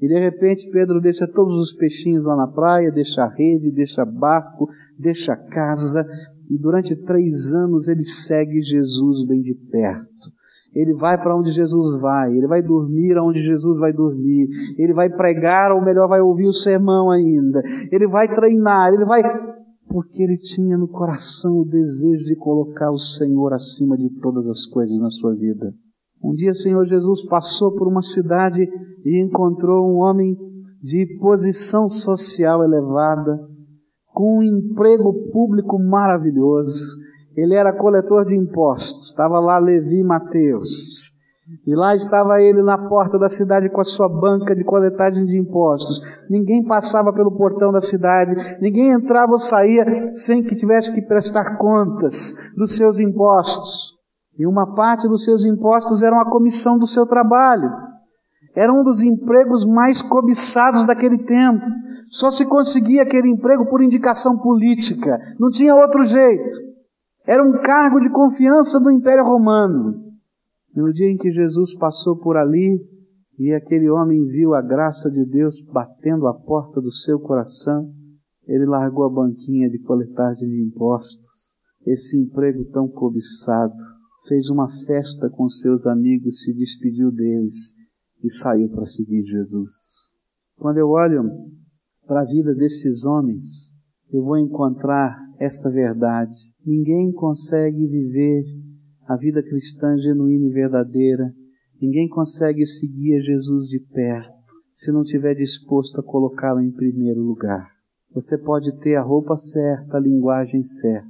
E 0.00 0.06
de 0.06 0.20
repente 0.20 0.70
Pedro 0.70 1.00
deixa 1.00 1.26
todos 1.26 1.56
os 1.56 1.72
peixinhos 1.72 2.24
lá 2.24 2.36
na 2.36 2.46
praia, 2.46 2.92
deixa 2.92 3.24
a 3.24 3.28
rede, 3.28 3.72
deixa 3.72 4.04
barco, 4.04 4.68
deixa 4.96 5.34
casa, 5.34 6.06
e 6.50 6.58
durante 6.58 6.96
três 6.96 7.52
anos 7.52 7.88
ele 7.88 8.04
segue 8.04 8.60
Jesus 8.60 9.26
bem 9.26 9.40
de 9.40 9.54
perto. 9.54 10.32
Ele 10.74 10.92
vai 10.92 11.16
para 11.16 11.36
onde 11.36 11.52
Jesus 11.52 12.00
vai, 12.00 12.36
ele 12.36 12.48
vai 12.48 12.60
dormir 12.60 13.16
aonde 13.16 13.38
Jesus 13.38 13.78
vai 13.78 13.92
dormir, 13.92 14.48
ele 14.76 14.92
vai 14.92 15.08
pregar, 15.08 15.70
ou 15.72 15.80
melhor, 15.80 16.08
vai 16.08 16.20
ouvir 16.20 16.46
o 16.46 16.52
sermão 16.52 17.10
ainda, 17.10 17.62
ele 17.92 18.08
vai 18.08 18.26
treinar, 18.34 18.92
ele 18.92 19.04
vai. 19.04 19.22
Porque 19.86 20.24
ele 20.24 20.36
tinha 20.36 20.76
no 20.76 20.88
coração 20.88 21.58
o 21.58 21.64
desejo 21.64 22.24
de 22.24 22.34
colocar 22.34 22.90
o 22.90 22.98
Senhor 22.98 23.52
acima 23.52 23.96
de 23.96 24.10
todas 24.20 24.48
as 24.48 24.66
coisas 24.66 24.98
na 24.98 25.10
sua 25.10 25.34
vida. 25.34 25.72
Um 26.22 26.32
dia 26.32 26.54
Senhor 26.54 26.84
Jesus 26.84 27.24
passou 27.26 27.76
por 27.76 27.86
uma 27.86 28.02
cidade 28.02 28.66
e 29.04 29.22
encontrou 29.22 29.86
um 29.86 29.98
homem 29.98 30.36
de 30.82 31.06
posição 31.20 31.88
social 31.88 32.64
elevada, 32.64 33.38
com 34.14 34.38
um 34.38 34.42
emprego 34.42 35.12
público 35.32 35.76
maravilhoso. 35.78 37.02
Ele 37.36 37.56
era 37.56 37.72
coletor 37.72 38.24
de 38.24 38.36
impostos. 38.36 39.08
Estava 39.08 39.40
lá 39.40 39.58
Levi 39.58 40.04
Mateus. 40.04 41.12
E 41.66 41.74
lá 41.74 41.94
estava 41.94 42.40
ele 42.40 42.62
na 42.62 42.78
porta 42.78 43.18
da 43.18 43.28
cidade 43.28 43.68
com 43.68 43.80
a 43.80 43.84
sua 43.84 44.08
banca 44.08 44.54
de 44.54 44.64
coletagem 44.64 45.26
de 45.26 45.36
impostos. 45.36 46.00
Ninguém 46.30 46.64
passava 46.64 47.12
pelo 47.12 47.36
portão 47.36 47.70
da 47.70 47.82
cidade, 47.82 48.34
ninguém 48.62 48.92
entrava 48.92 49.32
ou 49.32 49.38
saía 49.38 50.10
sem 50.12 50.42
que 50.42 50.54
tivesse 50.54 50.94
que 50.94 51.02
prestar 51.02 51.58
contas 51.58 52.34
dos 52.56 52.76
seus 52.76 52.98
impostos. 52.98 53.92
E 54.38 54.46
uma 54.46 54.74
parte 54.74 55.06
dos 55.06 55.22
seus 55.22 55.44
impostos 55.44 56.02
era 56.02 56.14
uma 56.14 56.30
comissão 56.30 56.78
do 56.78 56.86
seu 56.86 57.04
trabalho. 57.04 57.70
Era 58.54 58.72
um 58.72 58.84
dos 58.84 59.02
empregos 59.02 59.66
mais 59.66 60.00
cobiçados 60.00 60.86
daquele 60.86 61.18
tempo. 61.18 61.64
Só 62.08 62.30
se 62.30 62.46
conseguia 62.46 63.02
aquele 63.02 63.28
emprego 63.28 63.66
por 63.66 63.82
indicação 63.82 64.38
política. 64.38 65.18
Não 65.40 65.50
tinha 65.50 65.74
outro 65.74 66.04
jeito. 66.04 66.56
Era 67.26 67.42
um 67.42 67.52
cargo 67.60 67.98
de 67.98 68.10
confiança 68.10 68.78
do 68.78 68.92
Império 68.92 69.24
Romano. 69.24 70.04
No 70.74 70.92
dia 70.92 71.10
em 71.10 71.16
que 71.16 71.30
Jesus 71.30 71.74
passou 71.76 72.16
por 72.16 72.36
ali 72.36 72.80
e 73.38 73.52
aquele 73.52 73.90
homem 73.90 74.24
viu 74.26 74.54
a 74.54 74.62
graça 74.62 75.10
de 75.10 75.24
Deus 75.24 75.60
batendo 75.72 76.28
a 76.28 76.34
porta 76.34 76.80
do 76.80 76.90
seu 76.90 77.18
coração, 77.18 77.90
ele 78.46 78.66
largou 78.66 79.04
a 79.04 79.10
banquinha 79.10 79.68
de 79.68 79.78
coletagem 79.80 80.48
de 80.48 80.62
impostos, 80.62 81.56
esse 81.86 82.16
emprego 82.16 82.64
tão 82.66 82.86
cobiçado, 82.86 83.74
fez 84.28 84.50
uma 84.50 84.68
festa 84.86 85.28
com 85.30 85.48
seus 85.48 85.86
amigos, 85.86 86.42
se 86.42 86.54
despediu 86.54 87.10
deles 87.10 87.74
e 88.24 88.30
saiu 88.30 88.70
para 88.70 88.86
seguir 88.86 89.22
Jesus. 89.22 90.16
Quando 90.56 90.78
eu 90.78 90.88
olho 90.88 91.22
para 92.06 92.22
a 92.22 92.24
vida 92.24 92.54
desses 92.54 93.04
homens, 93.04 93.74
eu 94.10 94.24
vou 94.24 94.38
encontrar 94.38 95.16
esta 95.38 95.70
verdade. 95.70 96.34
Ninguém 96.64 97.12
consegue 97.12 97.86
viver 97.86 98.44
a 99.06 99.16
vida 99.16 99.42
cristã 99.42 99.98
genuína 99.98 100.46
e 100.46 100.52
verdadeira. 100.52 101.34
Ninguém 101.80 102.08
consegue 102.08 102.64
seguir 102.64 103.16
a 103.16 103.20
Jesus 103.20 103.68
de 103.68 103.78
perto 103.78 104.32
se 104.72 104.90
não 104.90 105.02
estiver 105.02 105.34
disposto 105.34 106.00
a 106.00 106.02
colocá-lo 106.02 106.60
em 106.60 106.70
primeiro 106.70 107.20
lugar. 107.20 107.70
Você 108.12 108.38
pode 108.38 108.72
ter 108.80 108.96
a 108.96 109.02
roupa 109.02 109.36
certa, 109.36 109.96
a 109.96 110.00
linguagem 110.00 110.62
certa. 110.62 111.08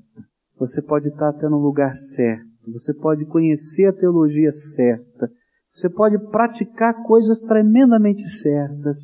Você 0.58 0.82
pode 0.82 1.08
estar 1.08 1.28
até 1.28 1.48
no 1.48 1.58
lugar 1.58 1.94
certo. 1.94 2.72
Você 2.72 2.92
pode 2.94 3.24
conhecer 3.26 3.86
a 3.86 3.92
teologia 3.92 4.50
certa. 4.52 5.30
Você 5.74 5.90
pode 5.90 6.16
praticar 6.30 7.02
coisas 7.02 7.40
tremendamente 7.40 8.22
certas. 8.22 8.98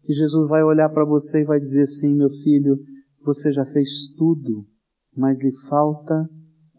Que 0.00 0.14
Jesus 0.14 0.48
vai 0.48 0.62
olhar 0.62 0.88
para 0.88 1.04
você 1.04 1.42
e 1.42 1.44
vai 1.44 1.60
dizer 1.60 1.82
assim: 1.82 2.14
meu 2.14 2.30
filho, 2.30 2.78
você 3.22 3.52
já 3.52 3.64
fez 3.66 4.08
tudo, 4.16 4.66
mas 5.14 5.38
lhe 5.38 5.52
falta 5.68 6.26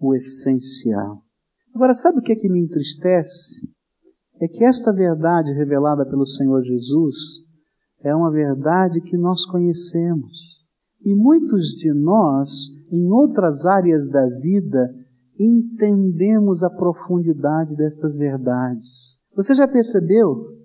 o 0.02 0.16
essencial. 0.16 1.22
Agora, 1.76 1.94
sabe 1.94 2.20
o 2.20 2.22
que 2.22 2.32
é 2.32 2.36
que 2.36 2.50
me 2.50 2.60
entristece? 2.60 3.62
É 4.42 4.48
que 4.48 4.66
esta 4.66 4.92
verdade 4.92 5.54
revelada 5.54 6.06
pelo 6.06 6.26
Senhor 6.26 6.64
Jesus 6.64 7.46
é 8.02 8.16
uma 8.16 8.32
verdade 8.32 9.00
que 9.00 9.18
nós 9.18 9.46
conhecemos. 9.46 10.66
E 11.04 11.16
muitos 11.16 11.68
de 11.70 11.94
nós, 11.94 12.50
em 12.92 13.12
outras 13.12 13.66
áreas 13.66 14.08
da 14.10 14.26
vida, 14.42 14.90
entendemos 15.40 16.64
a 16.64 16.70
profundidade 16.70 17.76
destas 17.76 18.18
verdades. 18.18 19.15
Você 19.36 19.54
já 19.54 19.68
percebeu 19.68 20.56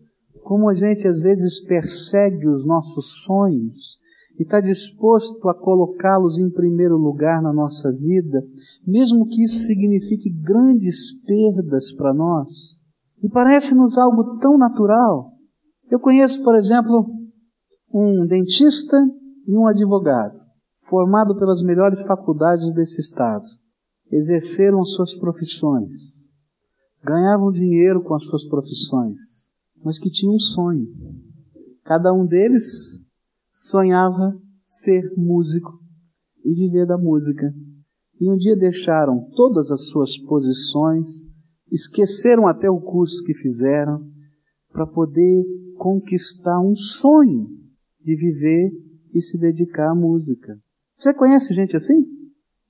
como 0.45 0.69
a 0.69 0.75
gente 0.75 1.07
às 1.07 1.21
vezes 1.21 1.65
persegue 1.67 2.49
os 2.49 2.65
nossos 2.65 3.25
sonhos 3.25 3.99
e 4.39 4.43
está 4.43 4.61
disposto 4.61 5.49
a 5.49 5.55
colocá-los 5.55 6.39
em 6.39 6.49
primeiro 6.49 6.97
lugar 6.97 7.43
na 7.43 7.53
nossa 7.53 7.93
vida, 7.93 8.43
mesmo 8.87 9.27
que 9.27 9.43
isso 9.43 9.67
signifique 9.67 10.31
grandes 10.31 11.25
perdas 11.27 11.93
para 11.93 12.15
nós. 12.15 12.49
E 13.23 13.29
parece-nos 13.29 13.99
algo 13.99 14.39
tão 14.39 14.57
natural. 14.57 15.33
Eu 15.91 15.99
conheço, 15.99 16.43
por 16.43 16.55
exemplo, 16.55 17.07
um 17.93 18.25
dentista 18.27 18.97
e 19.47 19.57
um 19.57 19.67
advogado, 19.67 20.39
formado 20.89 21.37
pelas 21.39 21.63
melhores 21.63 22.03
faculdades 22.03 22.73
desse 22.73 23.01
estado. 23.01 23.45
Exerceram 24.11 24.85
suas 24.85 25.15
profissões, 25.15 26.20
ganhavam 27.03 27.51
dinheiro 27.51 28.03
com 28.03 28.15
as 28.15 28.25
suas 28.25 28.45
profissões, 28.47 29.51
mas 29.85 29.99
que 29.99 30.11
tinham 30.11 30.35
um 30.35 30.39
sonho. 30.39 30.87
Cada 31.85 32.13
um 32.13 32.27
deles 32.27 33.01
sonhava 33.51 34.39
ser 34.59 35.13
músico 35.17 35.79
e 36.45 36.55
viver 36.55 36.87
da 36.87 36.99
música. 36.99 37.53
E 38.21 38.31
um 38.31 38.37
dia 38.37 38.57
deixaram 38.57 39.29
todas 39.35 39.71
as 39.71 39.89
suas 39.89 40.17
posições, 40.19 41.27
esqueceram 41.71 42.47
até 42.47 42.71
o 42.71 42.81
curso 42.81 43.25
que 43.25 43.35
fizeram, 43.35 44.07
para 44.71 44.87
poder 44.87 45.45
conquistar 45.79 46.61
um 46.61 46.75
sonho 46.75 47.49
de 48.05 48.15
viver 48.15 48.71
e 49.13 49.21
se 49.21 49.39
dedicar 49.39 49.91
à 49.91 49.95
música. 49.95 50.59
Você 50.97 51.15
conhece 51.15 51.55
gente 51.55 51.75
assim? 51.75 52.07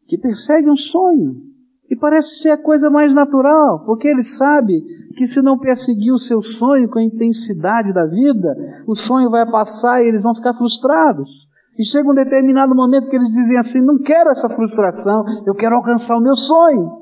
Que 0.06 0.16
persegue 0.16 0.70
um 0.70 0.76
sonho 0.76 1.42
e 1.90 1.96
parece 1.96 2.38
ser 2.40 2.50
a 2.50 2.62
coisa 2.62 2.88
mais 2.88 3.12
natural, 3.12 3.84
porque 3.84 4.06
ele 4.06 4.22
sabe 4.22 4.80
que 5.16 5.26
se 5.26 5.42
não 5.42 5.58
perseguir 5.58 6.12
o 6.12 6.18
seu 6.18 6.40
sonho 6.40 6.88
com 6.88 7.00
a 7.00 7.02
intensidade 7.02 7.92
da 7.92 8.06
vida, 8.06 8.54
o 8.86 8.94
sonho 8.94 9.28
vai 9.28 9.44
passar 9.50 10.00
e 10.00 10.06
eles 10.06 10.22
vão 10.22 10.32
ficar 10.32 10.54
frustrados. 10.54 11.48
E 11.76 11.84
chega 11.84 12.08
um 12.08 12.14
determinado 12.14 12.74
momento 12.76 13.08
que 13.08 13.16
eles 13.16 13.30
dizem 13.30 13.56
assim: 13.56 13.80
não 13.80 13.98
quero 13.98 14.30
essa 14.30 14.48
frustração, 14.48 15.24
eu 15.46 15.54
quero 15.54 15.74
alcançar 15.74 16.16
o 16.16 16.22
meu 16.22 16.36
sonho. 16.36 17.00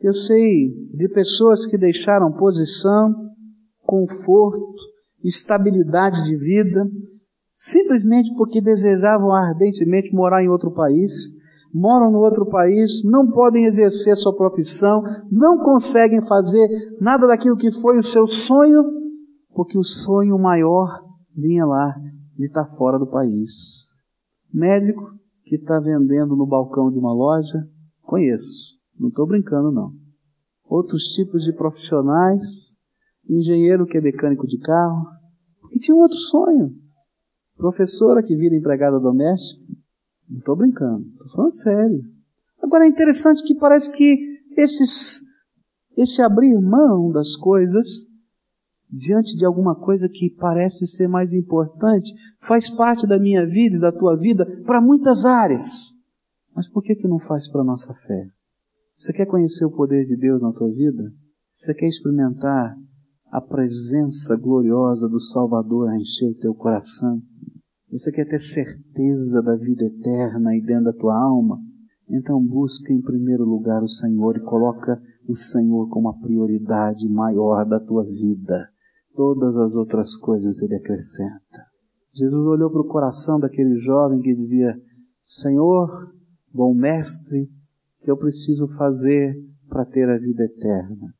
Eu 0.00 0.12
sei 0.12 0.68
de 0.94 1.08
pessoas 1.08 1.66
que 1.66 1.76
deixaram 1.76 2.30
posição, 2.30 3.12
conforto, 3.82 4.74
estabilidade 5.24 6.24
de 6.24 6.36
vida, 6.36 6.86
simplesmente 7.52 8.32
porque 8.36 8.60
desejavam 8.60 9.32
ardentemente 9.32 10.14
morar 10.14 10.44
em 10.44 10.48
outro 10.48 10.70
país, 10.70 11.35
moram 11.76 12.10
no 12.10 12.20
outro 12.20 12.46
país, 12.46 13.02
não 13.04 13.30
podem 13.30 13.66
exercer 13.66 14.16
sua 14.16 14.34
profissão, 14.34 15.02
não 15.30 15.58
conseguem 15.58 16.26
fazer 16.26 16.66
nada 16.98 17.26
daquilo 17.26 17.56
que 17.56 17.70
foi 17.80 17.98
o 17.98 18.02
seu 18.02 18.26
sonho, 18.26 18.82
porque 19.54 19.78
o 19.78 19.82
sonho 19.82 20.38
maior 20.38 20.88
vinha 21.36 21.66
lá 21.66 21.94
de 22.34 22.44
estar 22.44 22.64
fora 22.76 22.98
do 22.98 23.06
país. 23.06 23.92
Médico 24.52 25.02
que 25.44 25.56
está 25.56 25.78
vendendo 25.78 26.34
no 26.34 26.46
balcão 26.46 26.90
de 26.90 26.98
uma 26.98 27.12
loja, 27.12 27.68
conheço, 28.02 28.74
não 28.98 29.08
estou 29.08 29.26
brincando 29.26 29.70
não. 29.70 29.92
Outros 30.64 31.10
tipos 31.10 31.44
de 31.44 31.52
profissionais, 31.52 32.78
engenheiro 33.28 33.84
que 33.84 33.98
é 33.98 34.00
mecânico 34.00 34.46
de 34.46 34.58
carro, 34.58 35.06
que 35.70 35.78
tinha 35.78 35.94
outro 35.94 36.16
sonho. 36.16 36.70
Professora 37.54 38.22
que 38.22 38.34
vira 38.34 38.56
empregada 38.56 38.98
doméstica, 38.98 39.62
não 40.28 40.38
estou 40.38 40.56
brincando, 40.56 41.06
estou 41.08 41.28
falando 41.30 41.52
sério. 41.52 42.04
Agora 42.62 42.84
é 42.84 42.88
interessante 42.88 43.44
que 43.44 43.54
parece 43.54 43.92
que 43.92 44.16
esses, 44.56 45.20
esse 45.96 46.22
abrir 46.22 46.58
mão 46.60 47.10
das 47.10 47.36
coisas 47.36 48.06
diante 48.90 49.36
de 49.36 49.44
alguma 49.44 49.74
coisa 49.74 50.08
que 50.08 50.30
parece 50.30 50.86
ser 50.86 51.08
mais 51.08 51.32
importante 51.32 52.12
faz 52.40 52.70
parte 52.70 53.06
da 53.06 53.18
minha 53.18 53.44
vida 53.46 53.76
e 53.76 53.80
da 53.80 53.92
tua 53.92 54.16
vida 54.16 54.46
para 54.64 54.80
muitas 54.80 55.24
áreas. 55.24 55.64
Mas 56.54 56.68
por 56.68 56.82
que 56.82 56.94
que 56.94 57.08
não 57.08 57.18
faz 57.18 57.48
para 57.50 57.60
a 57.60 57.64
nossa 57.64 57.92
fé? 57.94 58.28
Você 58.92 59.12
quer 59.12 59.26
conhecer 59.26 59.64
o 59.64 59.70
poder 59.70 60.06
de 60.06 60.16
Deus 60.16 60.40
na 60.40 60.52
tua 60.52 60.72
vida? 60.72 61.12
Você 61.54 61.74
quer 61.74 61.86
experimentar 61.86 62.74
a 63.30 63.40
presença 63.40 64.36
gloriosa 64.36 65.08
do 65.08 65.20
Salvador 65.20 65.90
a 65.90 65.96
encher 65.96 66.30
o 66.30 66.38
teu 66.38 66.54
coração? 66.54 67.20
Você 67.90 68.10
quer 68.10 68.26
ter 68.28 68.40
certeza 68.40 69.40
da 69.42 69.54
vida 69.54 69.84
eterna 69.84 70.50
aí 70.50 70.60
dentro 70.60 70.84
da 70.84 70.92
tua 70.92 71.16
alma? 71.16 71.58
Então 72.08 72.44
busca 72.44 72.92
em 72.92 73.00
primeiro 73.00 73.44
lugar 73.44 73.82
o 73.82 73.88
Senhor 73.88 74.36
e 74.36 74.40
coloca 74.40 75.00
o 75.28 75.36
Senhor 75.36 75.88
como 75.88 76.08
a 76.08 76.18
prioridade 76.18 77.08
maior 77.08 77.64
da 77.64 77.80
tua 77.80 78.04
vida. 78.04 78.68
Todas 79.14 79.56
as 79.56 79.74
outras 79.74 80.16
coisas 80.16 80.60
ele 80.62 80.74
acrescenta. 80.74 81.66
Jesus 82.12 82.46
olhou 82.46 82.70
para 82.70 82.80
o 82.80 82.88
coração 82.88 83.38
daquele 83.38 83.76
jovem 83.76 84.20
que 84.20 84.34
dizia: 84.34 84.74
Senhor, 85.22 86.12
bom 86.52 86.74
mestre, 86.74 87.48
que 88.00 88.10
eu 88.10 88.16
preciso 88.16 88.68
fazer 88.76 89.34
para 89.68 89.84
ter 89.84 90.08
a 90.08 90.18
vida 90.18 90.44
eterna? 90.44 91.14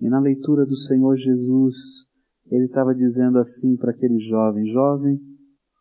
E 0.00 0.08
na 0.08 0.18
leitura 0.18 0.64
do 0.64 0.76
Senhor 0.76 1.16
Jesus, 1.16 2.06
ele 2.50 2.64
estava 2.64 2.94
dizendo 2.94 3.38
assim 3.38 3.76
para 3.76 3.90
aquele 3.90 4.18
jovem: 4.20 4.66
Jovem, 4.72 5.20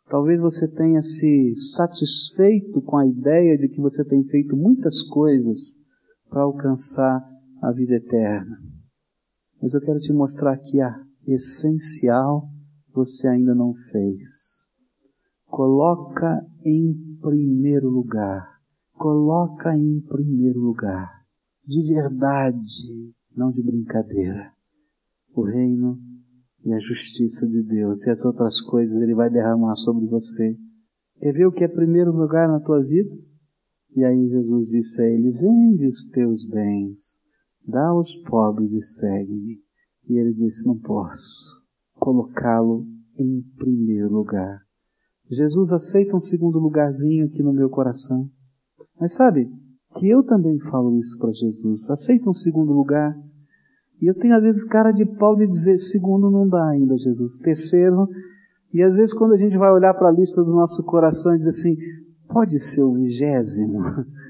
Talvez 0.10 0.42
você 0.42 0.68
tenha 0.68 1.04
se 1.04 1.54
satisfeito 1.76 2.82
com 2.82 2.98
a 2.98 3.06
ideia 3.06 3.56
de 3.56 3.70
que 3.70 3.80
você 3.80 4.04
tem 4.04 4.24
feito 4.24 4.58
muitas 4.58 5.04
coisas 5.04 5.80
para 6.28 6.42
alcançar 6.42 7.24
a 7.62 7.72
vida 7.72 7.94
eterna. 7.94 8.58
Mas 9.62 9.76
eu 9.76 9.82
quero 9.82 10.00
te 10.00 10.12
mostrar 10.12 10.58
que 10.58 10.82
a 10.82 10.96
essencial 11.28 12.50
você 12.92 13.28
ainda 13.28 13.54
não 13.54 13.74
fez. 13.92 14.68
Coloca 15.46 16.44
em 16.66 17.18
primeiro 17.22 17.88
lugar. 17.88 18.48
Coloca 18.94 19.78
em 19.78 20.02
primeiro 20.02 20.60
lugar. 20.60 21.08
De 21.68 21.94
verdade, 21.94 23.14
não 23.36 23.52
de 23.52 23.62
brincadeira. 23.62 24.52
O 25.36 25.44
reino 25.44 26.00
e 26.66 26.74
a 26.74 26.80
justiça 26.80 27.48
de 27.48 27.64
Deus. 27.64 28.06
E 28.06 28.10
as 28.10 28.24
outras 28.26 28.62
coisas 28.62 29.02
Ele 29.02 29.14
vai 29.14 29.30
derramar 29.30 29.76
sobre 29.76 30.06
você. 30.08 30.58
Quer 31.20 31.34
ver 31.34 31.46
o 31.48 31.52
que 31.52 31.64
é 31.64 31.68
primeiro 31.68 32.12
lugar 32.12 32.48
na 32.48 32.60
tua 32.60 32.82
vida? 32.82 33.14
E 33.96 34.04
aí 34.04 34.30
Jesus 34.30 34.70
disse 34.70 35.02
a 35.02 35.06
ele: 35.06 35.32
Vende 35.32 35.88
os 35.88 36.08
teus 36.08 36.48
bens, 36.48 37.18
dá 37.68 37.88
aos 37.88 38.16
pobres 38.16 38.72
e 38.72 38.82
segue-me. 38.82 39.60
E 40.08 40.18
ele 40.18 40.34
disse: 40.34 40.66
Não 40.66 40.78
posso 40.78 41.60
colocá-lo 41.96 42.88
em 43.18 43.42
primeiro 43.58 44.10
lugar. 44.10 44.62
Jesus 45.30 45.72
aceita 45.72 46.16
um 46.16 46.20
segundo 46.20 46.58
lugarzinho 46.58 47.26
aqui 47.26 47.44
no 47.44 47.54
meu 47.54 47.70
coração. 47.70 48.30
Mas 49.00 49.14
sabe 49.14 49.52
que 49.96 50.08
eu 50.08 50.24
também 50.24 50.58
falo 50.60 50.98
isso 50.98 51.18
para 51.20 51.32
Jesus. 51.32 51.90
Aceita 51.90 52.30
um 52.30 52.34
segundo 52.34 52.72
lugar. 52.72 53.16
E 54.02 54.10
eu 54.10 54.16
tenho 54.16 54.36
às 54.36 54.44
vezes 54.44 54.64
cara 54.64 54.92
de 54.92 55.06
pau 55.06 55.36
de 55.36 55.46
dizer: 55.46 55.78
segundo 55.78 56.32
não 56.32 56.48
dá 56.48 56.70
ainda, 56.70 56.98
Jesus. 56.98 57.40
Terceiro 57.40 58.08
e 58.74 58.84
às 58.84 58.94
vezes 58.94 59.14
quando 59.14 59.34
a 59.34 59.38
gente 59.38 59.58
vai 59.58 59.72
olhar 59.72 59.94
para 59.96 60.10
a 60.10 60.12
lista 60.12 60.44
do 60.44 60.52
nosso 60.52 60.84
coração 60.84 61.36
e 61.36 61.40
diz 61.40 61.48
assim, 61.48 61.76
pode 62.28 62.60
ser 62.60 62.84
o 62.84 62.94
vigésimo, 62.94 63.80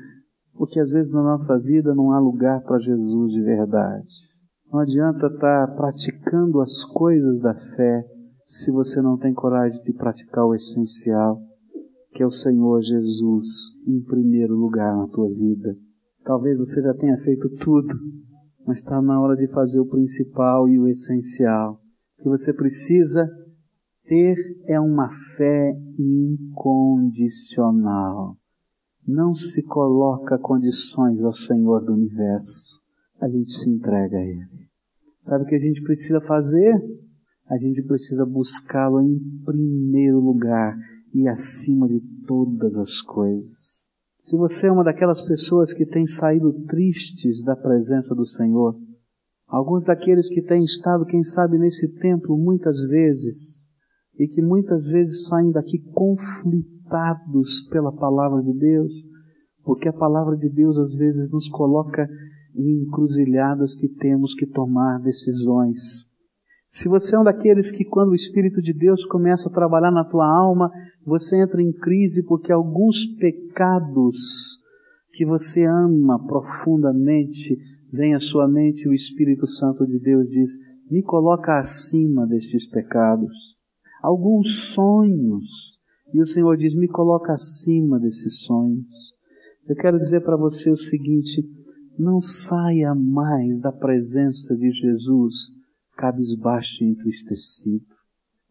porque 0.55 0.79
às 0.79 0.91
vezes 0.91 1.11
na 1.11 1.21
nossa 1.21 1.59
vida 1.59 1.93
não 1.93 2.13
há 2.13 2.19
lugar 2.19 2.61
para 2.61 2.79
Jesus 2.79 3.33
de 3.33 3.41
verdade. 3.41 4.07
Não 4.71 4.79
adianta 4.79 5.27
estar 5.27 5.67
tá 5.67 5.73
praticando 5.75 6.61
as 6.61 6.85
coisas 6.85 7.41
da 7.41 7.53
fé 7.75 8.05
se 8.43 8.71
você 8.71 9.01
não 9.01 9.17
tem 9.17 9.33
coragem 9.33 9.81
de 9.83 9.93
praticar 9.93 10.45
o 10.45 10.55
essencial, 10.55 11.41
que 12.13 12.23
é 12.23 12.25
o 12.25 12.31
Senhor 12.31 12.81
Jesus 12.81 13.45
em 13.85 14.01
primeiro 14.01 14.55
lugar 14.55 14.95
na 14.95 15.07
tua 15.07 15.27
vida. 15.29 15.75
Talvez 16.23 16.57
você 16.57 16.81
já 16.81 16.93
tenha 16.93 17.17
feito 17.17 17.49
tudo, 17.57 17.89
mas 18.69 18.79
está 18.79 19.01
na 19.01 19.19
hora 19.19 19.35
de 19.35 19.47
fazer 19.47 19.79
o 19.79 19.87
principal 19.87 20.69
e 20.69 20.77
o 20.77 20.87
essencial, 20.87 21.81
que 22.19 22.29
você 22.29 22.53
precisa 22.53 23.27
ter 24.03 24.35
é 24.67 24.79
uma 24.79 25.09
fé 25.35 25.75
incondicional. 25.97 28.37
Não 29.07 29.33
se 29.33 29.63
coloca 29.63 30.37
condições 30.37 31.23
ao 31.23 31.33
Senhor 31.33 31.83
do 31.83 31.93
universo. 31.93 32.83
A 33.19 33.27
gente 33.27 33.51
se 33.51 33.71
entrega 33.71 34.19
a 34.19 34.23
Ele. 34.23 34.69
Sabe 35.17 35.45
o 35.45 35.47
que 35.47 35.55
a 35.55 35.59
gente 35.59 35.81
precisa 35.81 36.21
fazer? 36.21 36.71
A 37.47 37.57
gente 37.57 37.81
precisa 37.81 38.23
buscá-lo 38.23 39.01
em 39.01 39.19
primeiro 39.43 40.19
lugar 40.19 40.77
e 41.11 41.27
acima 41.27 41.87
de 41.87 41.99
todas 42.27 42.77
as 42.77 43.01
coisas. 43.01 43.88
Se 44.29 44.37
você 44.37 44.67
é 44.67 44.71
uma 44.71 44.83
daquelas 44.83 45.23
pessoas 45.23 45.73
que 45.73 45.87
tem 45.87 46.05
saído 46.05 46.53
tristes 46.67 47.43
da 47.43 47.55
presença 47.55 48.13
do 48.13 48.23
Senhor, 48.23 48.79
alguns 49.47 49.83
daqueles 49.85 50.29
que 50.29 50.39
têm 50.39 50.63
estado, 50.63 51.03
quem 51.03 51.23
sabe, 51.23 51.57
nesse 51.57 51.97
templo 51.97 52.37
muitas 52.37 52.87
vezes, 52.87 53.67
e 54.19 54.27
que 54.27 54.39
muitas 54.39 54.85
vezes 54.85 55.25
saem 55.25 55.51
daqui 55.51 55.79
conflitados 55.95 57.63
pela 57.71 57.91
palavra 57.91 58.43
de 58.43 58.53
Deus, 58.53 58.91
porque 59.63 59.89
a 59.89 59.93
palavra 59.93 60.37
de 60.37 60.47
Deus 60.47 60.77
às 60.77 60.93
vezes 60.93 61.31
nos 61.31 61.49
coloca 61.49 62.07
em 62.55 62.83
encruzilhadas 62.83 63.73
que 63.73 63.89
temos 63.89 64.35
que 64.35 64.45
tomar 64.45 64.99
decisões. 65.01 66.05
Se 66.71 66.87
você 66.87 67.15
é 67.15 67.19
um 67.19 67.23
daqueles 67.23 67.71
que, 67.71 67.83
quando 67.83 68.09
o 68.09 68.15
Espírito 68.15 68.61
de 68.61 68.71
Deus 68.71 69.03
começa 69.03 69.49
a 69.49 69.51
trabalhar 69.51 69.89
na 69.89 70.05
tua 70.05 70.27
alma, 70.27 70.71
você 71.03 71.41
entra 71.41 71.59
em 71.63 71.71
crise 71.71 72.21
porque 72.21 72.53
alguns 72.53 73.07
pecados 73.17 74.59
que 75.11 75.25
você 75.25 75.65
ama 75.65 76.23
profundamente 76.27 77.57
vem 77.91 78.13
à 78.13 78.19
sua 78.19 78.47
mente 78.47 78.83
e 78.83 78.87
o 78.87 78.93
Espírito 78.93 79.47
Santo 79.47 79.83
de 79.87 79.97
Deus 79.97 80.29
diz: 80.29 80.51
me 80.91 81.01
coloca 81.01 81.57
acima 81.57 82.27
destes 82.27 82.69
pecados 82.69 83.33
alguns 84.03 84.71
sonhos. 84.71 85.79
E 86.13 86.21
o 86.21 86.25
Senhor 86.25 86.55
diz: 86.55 86.75
me 86.75 86.87
coloca 86.87 87.33
acima 87.33 87.99
desses 87.99 88.41
sonhos. 88.41 89.15
Eu 89.67 89.75
quero 89.75 89.97
dizer 89.97 90.21
para 90.21 90.37
você 90.37 90.69
o 90.69 90.77
seguinte: 90.77 91.43
não 91.97 92.21
saia 92.21 92.93
mais 92.93 93.59
da 93.59 93.71
presença 93.71 94.55
de 94.55 94.69
Jesus 94.69 95.58
cabisbaixo 95.99 96.81
e 96.81 96.87
entristecido. 96.87 97.85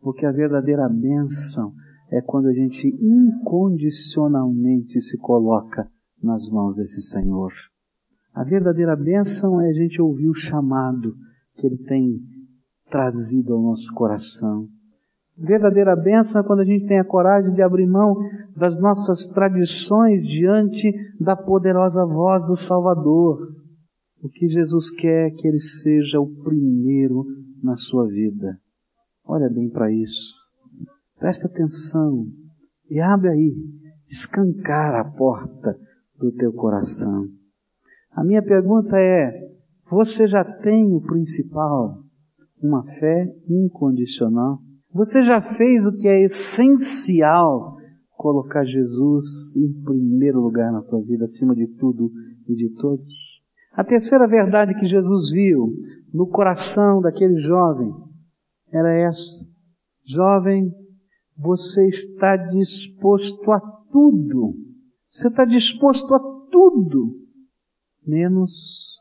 Porque 0.02 0.26
a 0.26 0.30
verdadeira 0.30 0.86
bênção 0.86 1.72
é 2.10 2.20
quando 2.20 2.48
a 2.48 2.52
gente 2.52 2.94
incondicionalmente 3.00 5.00
se 5.00 5.18
coloca 5.18 5.88
nas 6.22 6.50
mãos 6.50 6.76
desse 6.76 7.00
Senhor. 7.00 7.50
A 8.34 8.44
verdadeira 8.44 8.94
bênção 8.94 9.58
é 9.60 9.70
a 9.70 9.72
gente 9.72 10.00
ouvir 10.00 10.28
o 10.28 10.34
chamado 10.34 11.14
que 11.56 11.66
Ele 11.66 11.78
tem 11.78 12.20
trazido 12.90 13.54
ao 13.54 13.62
nosso 13.62 13.92
coração. 13.94 14.68
Verdadeira 15.36 15.96
bênção 15.96 16.40
é 16.40 16.44
quando 16.44 16.60
a 16.60 16.64
gente 16.64 16.86
tem 16.86 16.98
a 16.98 17.04
coragem 17.04 17.54
de 17.54 17.62
abrir 17.62 17.86
mão 17.86 18.16
das 18.56 18.78
nossas 18.78 19.28
tradições 19.28 20.26
diante 20.26 20.92
da 21.20 21.36
poderosa 21.36 22.04
voz 22.04 22.46
do 22.46 22.56
Salvador. 22.56 23.54
O 24.20 24.28
que 24.28 24.48
Jesus 24.48 24.90
quer 24.90 25.28
é 25.28 25.30
que 25.30 25.46
Ele 25.46 25.60
seja 25.60 26.20
o 26.20 26.26
primeiro 26.42 27.24
na 27.62 27.76
sua 27.76 28.06
vida. 28.06 28.58
Olha 29.24 29.48
bem 29.48 29.68
para 29.70 29.92
isso. 29.92 30.48
Presta 31.18 31.46
atenção 31.46 32.26
e 32.90 33.00
abre 33.00 33.28
aí, 33.28 33.54
escancara 34.08 35.00
a 35.00 35.04
porta 35.04 35.78
do 36.18 36.32
teu 36.32 36.52
coração. 36.52 37.28
A 38.12 38.24
minha 38.24 38.42
pergunta 38.42 38.98
é: 38.98 39.32
você 39.88 40.26
já 40.26 40.44
tem 40.44 40.92
o 40.94 41.00
principal, 41.00 42.02
uma 42.60 42.82
fé 42.98 43.32
incondicional? 43.48 44.58
Você 44.92 45.22
já 45.22 45.40
fez 45.40 45.86
o 45.86 45.92
que 45.92 46.08
é 46.08 46.24
essencial, 46.24 47.76
colocar 48.16 48.64
Jesus 48.64 49.54
em 49.56 49.72
primeiro 49.84 50.40
lugar 50.40 50.72
na 50.72 50.82
tua 50.82 51.00
vida, 51.02 51.24
acima 51.24 51.54
de 51.54 51.66
tudo 51.76 52.10
e 52.48 52.54
de 52.54 52.70
todos? 52.70 53.37
A 53.78 53.84
terceira 53.84 54.26
verdade 54.26 54.74
que 54.74 54.86
Jesus 54.86 55.30
viu 55.30 55.72
no 56.12 56.26
coração 56.26 57.00
daquele 57.00 57.36
jovem 57.36 57.94
era 58.72 58.92
essa: 58.92 59.46
Jovem, 60.04 60.74
você 61.36 61.86
está 61.86 62.36
disposto 62.36 63.52
a 63.52 63.60
tudo. 63.92 64.56
Você 65.06 65.28
está 65.28 65.44
disposto 65.44 66.12
a 66.12 66.18
tudo, 66.50 67.20
menos 68.04 68.96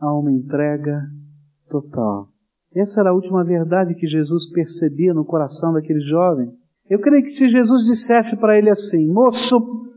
a 0.00 0.18
uma 0.18 0.32
entrega 0.32 1.02
total. 1.68 2.30
Essa 2.74 3.02
era 3.02 3.10
a 3.10 3.14
última 3.14 3.44
verdade 3.44 3.94
que 3.94 4.06
Jesus 4.06 4.50
percebia 4.50 5.12
no 5.12 5.26
coração 5.26 5.74
daquele 5.74 6.00
jovem. 6.00 6.50
Eu 6.88 7.00
creio 7.00 7.22
que 7.22 7.28
se 7.28 7.46
Jesus 7.48 7.84
dissesse 7.84 8.34
para 8.38 8.56
ele 8.56 8.70
assim: 8.70 9.06
Moço, 9.12 9.89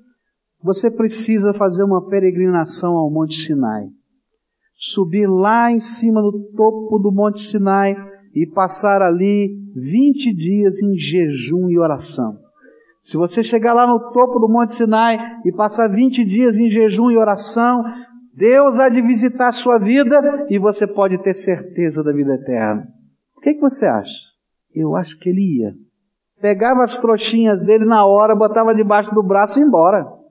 você 0.64 0.90
precisa 0.90 1.54
fazer 1.54 1.84
uma 1.84 2.08
peregrinação 2.08 2.96
ao 2.96 3.12
Monte 3.12 3.36
Sinai. 3.36 3.88
Subir 4.74 5.28
lá 5.28 5.70
em 5.70 5.80
cima 5.80 6.22
no 6.22 6.32
topo 6.56 6.98
do 7.00 7.12
Monte 7.12 7.42
Sinai 7.42 7.96
e 8.34 8.48
passar 8.48 9.02
ali 9.02 9.56
20 9.76 10.34
dias 10.34 10.82
em 10.82 10.98
jejum 10.98 11.70
e 11.70 11.78
oração. 11.78 12.38
Se 13.04 13.18
você 13.18 13.44
chegar 13.44 13.74
lá 13.74 13.86
no 13.86 14.12
topo 14.12 14.40
do 14.40 14.48
Monte 14.48 14.76
Sinai 14.76 15.18
e 15.46 15.52
passar 15.52 15.90
20 15.90 16.24
dias 16.24 16.58
em 16.58 16.70
jejum 16.70 17.12
e 17.12 17.18
oração, 17.18 17.84
Deus 18.34 18.80
há 18.80 18.88
de 18.88 19.02
visitar 19.02 19.50
a 19.50 19.52
sua 19.52 19.78
vida 19.78 20.48
e 20.50 20.58
você 20.58 20.88
pode 20.88 21.22
ter 21.22 21.34
certeza 21.34 22.02
da 22.02 22.14
vida 22.14 22.36
eterna. 22.36 22.88
O 23.38 23.42
que, 23.42 23.50
é 23.50 23.54
que 23.54 23.60
você 23.60 23.86
acha? 23.86 24.22
Eu 24.74 24.96
acho 24.96 25.20
que 25.20 25.30
ele 25.30 25.60
ia. 25.60 25.74
Pegava 26.42 26.84
as 26.84 26.98
trouxinhas 26.98 27.62
dele 27.62 27.86
na 27.86 28.06
hora, 28.06 28.36
botava 28.36 28.74
debaixo 28.74 29.14
do 29.14 29.22
braço 29.22 29.60
e 29.60 29.62
ia 29.62 29.68
embora. 29.68 30.23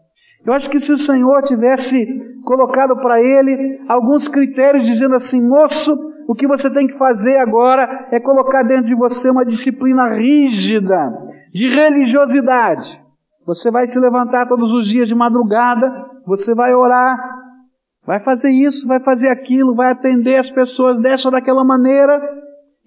Eu 0.45 0.53
acho 0.53 0.69
que 0.69 0.79
se 0.79 0.93
o 0.93 0.99
Senhor 0.99 1.43
tivesse 1.43 1.97
colocado 2.45 2.97
para 2.97 3.21
ele 3.21 3.81
alguns 3.89 4.27
critérios 4.27 4.87
dizendo 4.87 5.15
assim, 5.15 5.41
moço, 5.41 5.95
o 6.27 6.35
que 6.35 6.49
você 6.49 6.73
tem 6.73 6.87
que 6.87 6.99
fazer 6.99 7.37
agora 7.37 8.09
é 8.11 8.19
colocar 8.19 8.63
dentro 8.63 8.87
de 8.87 8.95
você 8.95 9.31
uma 9.31 9.45
disciplina 9.45 10.09
rígida 10.09 11.13
de 11.53 11.69
religiosidade. 11.69 13.01
Você 13.47 13.71
vai 13.71 13.87
se 13.87 14.01
levantar 14.01 14.49
todos 14.49 14.73
os 14.73 14.89
dias 14.89 15.09
de 15.09 15.15
madrugada, 15.15 15.87
você 16.27 16.55
vai 16.55 16.75
orar, 16.75 17.17
Vai 18.05 18.21
fazer 18.21 18.51
isso, 18.51 18.89
vai 18.89 19.01
fazer 19.01 19.29
aquilo, 19.29 19.75
vai 19.75 19.93
atender 19.93 20.37
as 20.37 20.51
pessoas 20.51 21.01
dessa 21.01 21.29
ou 21.29 21.33
daquela 21.33 21.65
maneira. 21.65 22.21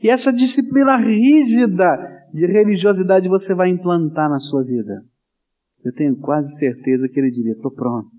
E 0.01 0.09
essa 0.09 0.31
disciplina 0.31 0.97
rígida 0.97 1.85
de 2.33 2.45
religiosidade 2.45 3.29
você 3.29 3.55
vai 3.55 3.69
implantar 3.69 4.29
na 4.29 4.39
sua 4.39 4.61
vida. 4.61 5.03
Eu 5.85 5.93
tenho 5.93 6.17
quase 6.17 6.51
certeza 6.57 7.07
que 7.07 7.19
ele 7.19 7.29
diria: 7.29 7.53
estou 7.53 7.71
pronto, 7.71 8.09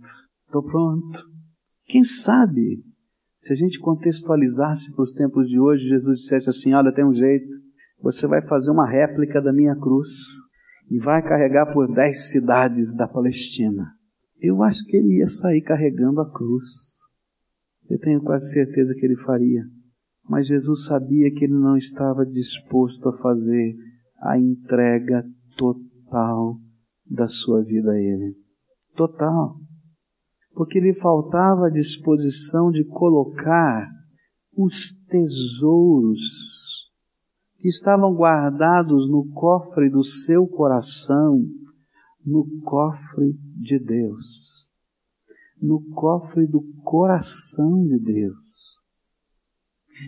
estou 0.47 0.63
pronto. 0.63 1.19
Quem 1.87 2.05
sabe 2.05 2.85
Se 3.35 3.53
a 3.53 3.57
gente 3.57 3.81
contextualizasse 3.81 4.95
para 4.95 5.03
os 5.03 5.13
tempos 5.13 5.49
de 5.49 5.59
hoje, 5.59 5.89
Jesus 5.89 6.21
dissesse 6.21 6.49
assim: 6.49 6.73
Olha, 6.73 6.95
tem 6.95 7.05
um 7.05 7.13
jeito, 7.13 7.47
você 8.01 8.25
vai 8.29 8.41
fazer 8.41 8.71
uma 8.71 8.89
réplica 8.89 9.43
da 9.43 9.53
minha 9.53 9.75
cruz 9.75 10.09
e 10.89 10.99
vai 11.01 11.21
carregar 11.21 11.73
por 11.73 11.93
dez 11.93 12.31
cidades 12.31 12.95
da 12.97 13.09
Palestina. 13.09 13.93
Eu 14.41 14.63
acho 14.63 14.85
que 14.87 14.97
ele 14.97 15.19
ia 15.19 15.27
sair 15.27 15.61
carregando 15.61 16.21
a 16.21 16.33
cruz. 16.33 16.95
Eu 17.91 17.99
tenho 17.99 18.23
quase 18.23 18.53
certeza 18.53 18.95
que 18.95 19.05
ele 19.05 19.17
faria. 19.17 19.65
Mas 20.29 20.47
Jesus 20.47 20.85
sabia 20.85 21.33
que 21.33 21.45
ele 21.45 21.55
não 21.55 21.77
estava 21.77 22.25
disposto 22.25 23.09
a 23.09 23.13
fazer 23.13 23.75
a 24.21 24.39
entrega 24.39 25.25
total 25.57 26.61
da 27.09 27.29
sua 27.29 27.63
vida 27.63 27.93
a 27.93 28.01
ele. 28.01 28.37
Total. 28.95 29.57
Porque 30.55 30.81
lhe 30.81 30.95
faltava 30.95 31.67
a 31.67 31.71
disposição 31.71 32.71
de 32.71 32.85
colocar 32.85 33.89
os 34.57 34.91
tesouros 35.07 36.67
que 37.59 37.69
estavam 37.69 38.15
guardados 38.15 39.11
no 39.11 39.27
cofre 39.33 39.91
do 39.91 40.03
seu 40.03 40.47
coração, 40.47 41.43
no 42.25 42.47
cofre 42.63 43.33
de 43.61 43.79
Deus. 43.79 44.67
No 45.61 45.83
cofre 45.95 46.47
do 46.47 46.63
coração 46.83 47.87
de 47.87 47.99
Deus. 47.99 48.81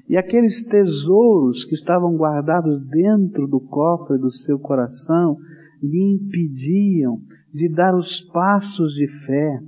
E 0.08 0.16
aqueles 0.16 0.62
tesouros 0.66 1.64
que 1.64 1.74
estavam 1.74 2.14
guardados 2.16 2.86
dentro 2.88 3.46
do 3.46 3.60
cofre 3.60 4.18
do 4.18 4.30
seu 4.30 4.58
coração 4.58 5.36
lhe 5.82 6.14
impediam 6.14 7.20
de 7.52 7.68
dar 7.68 7.94
os 7.94 8.20
passos 8.20 8.92
de 8.94 9.06
fé, 9.26 9.60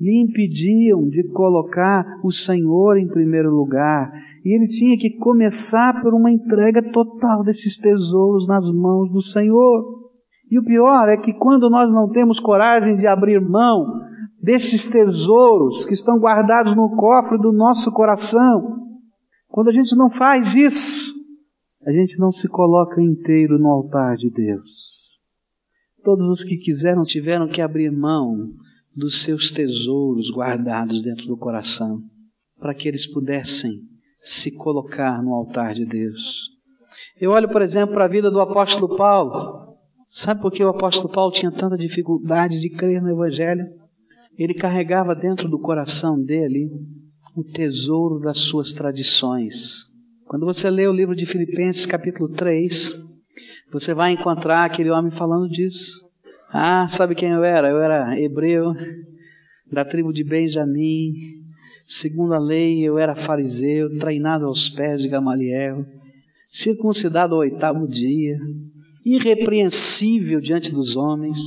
lhe 0.00 0.22
impediam 0.22 1.06
de 1.06 1.22
colocar 1.28 2.04
o 2.24 2.32
Senhor 2.32 2.96
em 2.96 3.06
primeiro 3.06 3.50
lugar. 3.50 4.10
E 4.44 4.56
ele 4.56 4.66
tinha 4.66 4.96
que 4.96 5.18
começar 5.18 6.00
por 6.00 6.14
uma 6.14 6.30
entrega 6.30 6.82
total 6.90 7.44
desses 7.44 7.76
tesouros 7.76 8.46
nas 8.48 8.70
mãos 8.72 9.12
do 9.12 9.20
Senhor. 9.20 10.00
E 10.50 10.58
o 10.58 10.64
pior 10.64 11.08
é 11.08 11.16
que 11.18 11.34
quando 11.34 11.68
nós 11.68 11.92
não 11.92 12.08
temos 12.08 12.40
coragem 12.40 12.96
de 12.96 13.06
abrir 13.06 13.40
mão 13.40 14.00
desses 14.42 14.88
tesouros 14.88 15.84
que 15.84 15.92
estão 15.92 16.18
guardados 16.18 16.74
no 16.74 16.96
cofre 16.96 17.36
do 17.36 17.52
nosso 17.52 17.92
coração, 17.92 18.78
quando 19.48 19.68
a 19.68 19.72
gente 19.72 19.94
não 19.96 20.08
faz 20.08 20.54
isso, 20.54 21.12
a 21.86 21.92
gente 21.92 22.18
não 22.18 22.30
se 22.30 22.48
coloca 22.48 23.02
inteiro 23.02 23.58
no 23.58 23.68
altar 23.68 24.16
de 24.16 24.30
Deus. 24.30 24.99
Todos 26.02 26.26
os 26.26 26.44
que 26.44 26.56
quiseram 26.56 27.02
tiveram 27.02 27.46
que 27.46 27.60
abrir 27.60 27.90
mão 27.90 28.52
dos 28.94 29.22
seus 29.22 29.50
tesouros 29.50 30.30
guardados 30.30 31.02
dentro 31.02 31.26
do 31.26 31.36
coração, 31.36 32.00
para 32.58 32.74
que 32.74 32.88
eles 32.88 33.06
pudessem 33.06 33.80
se 34.18 34.54
colocar 34.56 35.22
no 35.22 35.32
altar 35.34 35.74
de 35.74 35.84
Deus. 35.84 36.50
Eu 37.20 37.30
olho, 37.30 37.48
por 37.48 37.62
exemplo, 37.62 37.94
para 37.94 38.04
a 38.04 38.08
vida 38.08 38.30
do 38.30 38.40
apóstolo 38.40 38.96
Paulo. 38.96 39.76
Sabe 40.08 40.40
por 40.40 40.50
que 40.50 40.64
o 40.64 40.68
apóstolo 40.68 41.12
Paulo 41.12 41.32
tinha 41.32 41.52
tanta 41.52 41.76
dificuldade 41.76 42.60
de 42.60 42.70
crer 42.70 43.00
no 43.00 43.10
Evangelho? 43.10 43.64
Ele 44.36 44.54
carregava 44.54 45.14
dentro 45.14 45.48
do 45.48 45.58
coração 45.58 46.20
dele 46.20 46.70
o 47.36 47.44
tesouro 47.44 48.18
das 48.18 48.38
suas 48.38 48.72
tradições. 48.72 49.84
Quando 50.24 50.46
você 50.46 50.70
lê 50.70 50.86
o 50.88 50.92
livro 50.92 51.14
de 51.14 51.26
Filipenses, 51.26 51.86
capítulo 51.86 52.28
3, 52.30 53.09
você 53.72 53.94
vai 53.94 54.12
encontrar 54.12 54.64
aquele 54.64 54.90
homem 54.90 55.10
falando 55.10 55.48
disso. 55.48 55.92
Ah, 56.52 56.86
sabe 56.88 57.14
quem 57.14 57.30
eu 57.30 57.44
era? 57.44 57.68
Eu 57.68 57.80
era 57.80 58.18
hebreu, 58.20 58.74
da 59.70 59.84
tribo 59.84 60.12
de 60.12 60.24
Benjamim. 60.24 61.12
Segundo 61.84 62.34
a 62.34 62.38
lei, 62.38 62.80
eu 62.80 62.98
era 62.98 63.14
fariseu, 63.14 63.96
treinado 63.98 64.46
aos 64.46 64.68
pés 64.68 65.00
de 65.00 65.08
Gamaliel, 65.08 65.84
circuncidado 66.48 67.34
ao 67.34 67.40
oitavo 67.40 67.88
dia, 67.88 68.36
irrepreensível 69.04 70.40
diante 70.40 70.72
dos 70.72 70.96
homens 70.96 71.38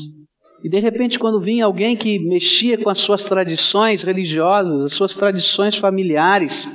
e 0.64 0.70
de 0.70 0.80
repente, 0.80 1.20
quando 1.20 1.42
vinha 1.42 1.66
alguém 1.66 1.96
que 1.98 2.18
mexia 2.18 2.78
com 2.82 2.90
as 2.90 3.00
suas 3.00 3.26
tradições 3.26 4.02
religiosas, 4.02 4.86
as 4.86 4.94
suas 4.94 5.14
tradições 5.14 5.76
familiares, 5.76 6.66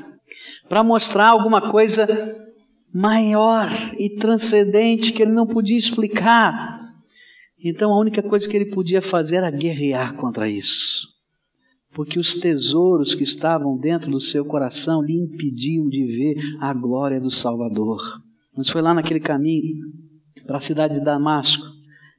para 0.68 0.84
mostrar 0.84 1.28
alguma 1.28 1.70
coisa 1.70 2.06
maior 2.98 3.70
e 3.96 4.16
transcendente 4.16 5.12
que 5.12 5.22
ele 5.22 5.30
não 5.30 5.46
podia 5.46 5.76
explicar, 5.76 6.92
então 7.62 7.92
a 7.92 8.00
única 8.00 8.22
coisa 8.22 8.48
que 8.48 8.56
ele 8.56 8.72
podia 8.72 9.00
fazer 9.00 9.36
era 9.36 9.52
guerrear 9.52 10.16
contra 10.16 10.48
isso. 10.48 11.06
Porque 11.92 12.18
os 12.18 12.34
tesouros 12.34 13.14
que 13.14 13.22
estavam 13.22 13.78
dentro 13.78 14.10
do 14.10 14.20
seu 14.20 14.44
coração 14.44 15.00
lhe 15.00 15.14
impediam 15.14 15.88
de 15.88 16.04
ver 16.06 16.36
a 16.60 16.74
glória 16.74 17.20
do 17.20 17.30
Salvador. 17.30 18.00
Mas 18.56 18.68
foi 18.68 18.82
lá 18.82 18.92
naquele 18.92 19.20
caminho 19.20 19.76
para 20.44 20.56
a 20.56 20.60
cidade 20.60 20.94
de 20.94 21.04
Damasco 21.04 21.64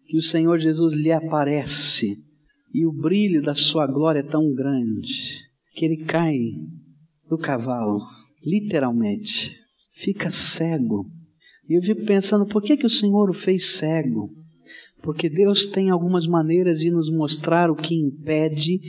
que 0.08 0.18
o 0.18 0.22
Senhor 0.22 0.60
Jesus 0.60 0.96
lhe 0.96 1.12
aparece 1.12 2.18
e 2.74 2.86
o 2.86 2.92
brilho 2.92 3.42
da 3.42 3.54
sua 3.54 3.86
glória 3.86 4.20
é 4.20 4.24
tão 4.24 4.54
grande 4.54 5.40
que 5.74 5.86
ele 5.86 6.06
cai 6.06 6.38
do 7.30 7.38
cavalo, 7.38 8.00
literalmente, 8.44 9.59
fica 10.00 10.30
cego. 10.30 11.06
E 11.70 11.78
eu 11.78 11.82
fico 11.82 12.06
pensando, 12.06 12.46
por 12.48 12.62
que, 12.62 12.78
que 12.78 12.86
o 12.86 12.90
Senhor 12.90 13.30
o 13.30 13.34
fez 13.34 13.78
cego? 13.78 14.30
Porque 15.02 15.30
Deus 15.30 15.66
tem 15.66 15.90
algumas 15.90 16.26
maneiras 16.26 16.80
de 16.80 16.90
nos 16.90 17.12
mostrar 17.12 17.70
o 17.70 17.76
que 17.76 17.96
impede 17.96 18.80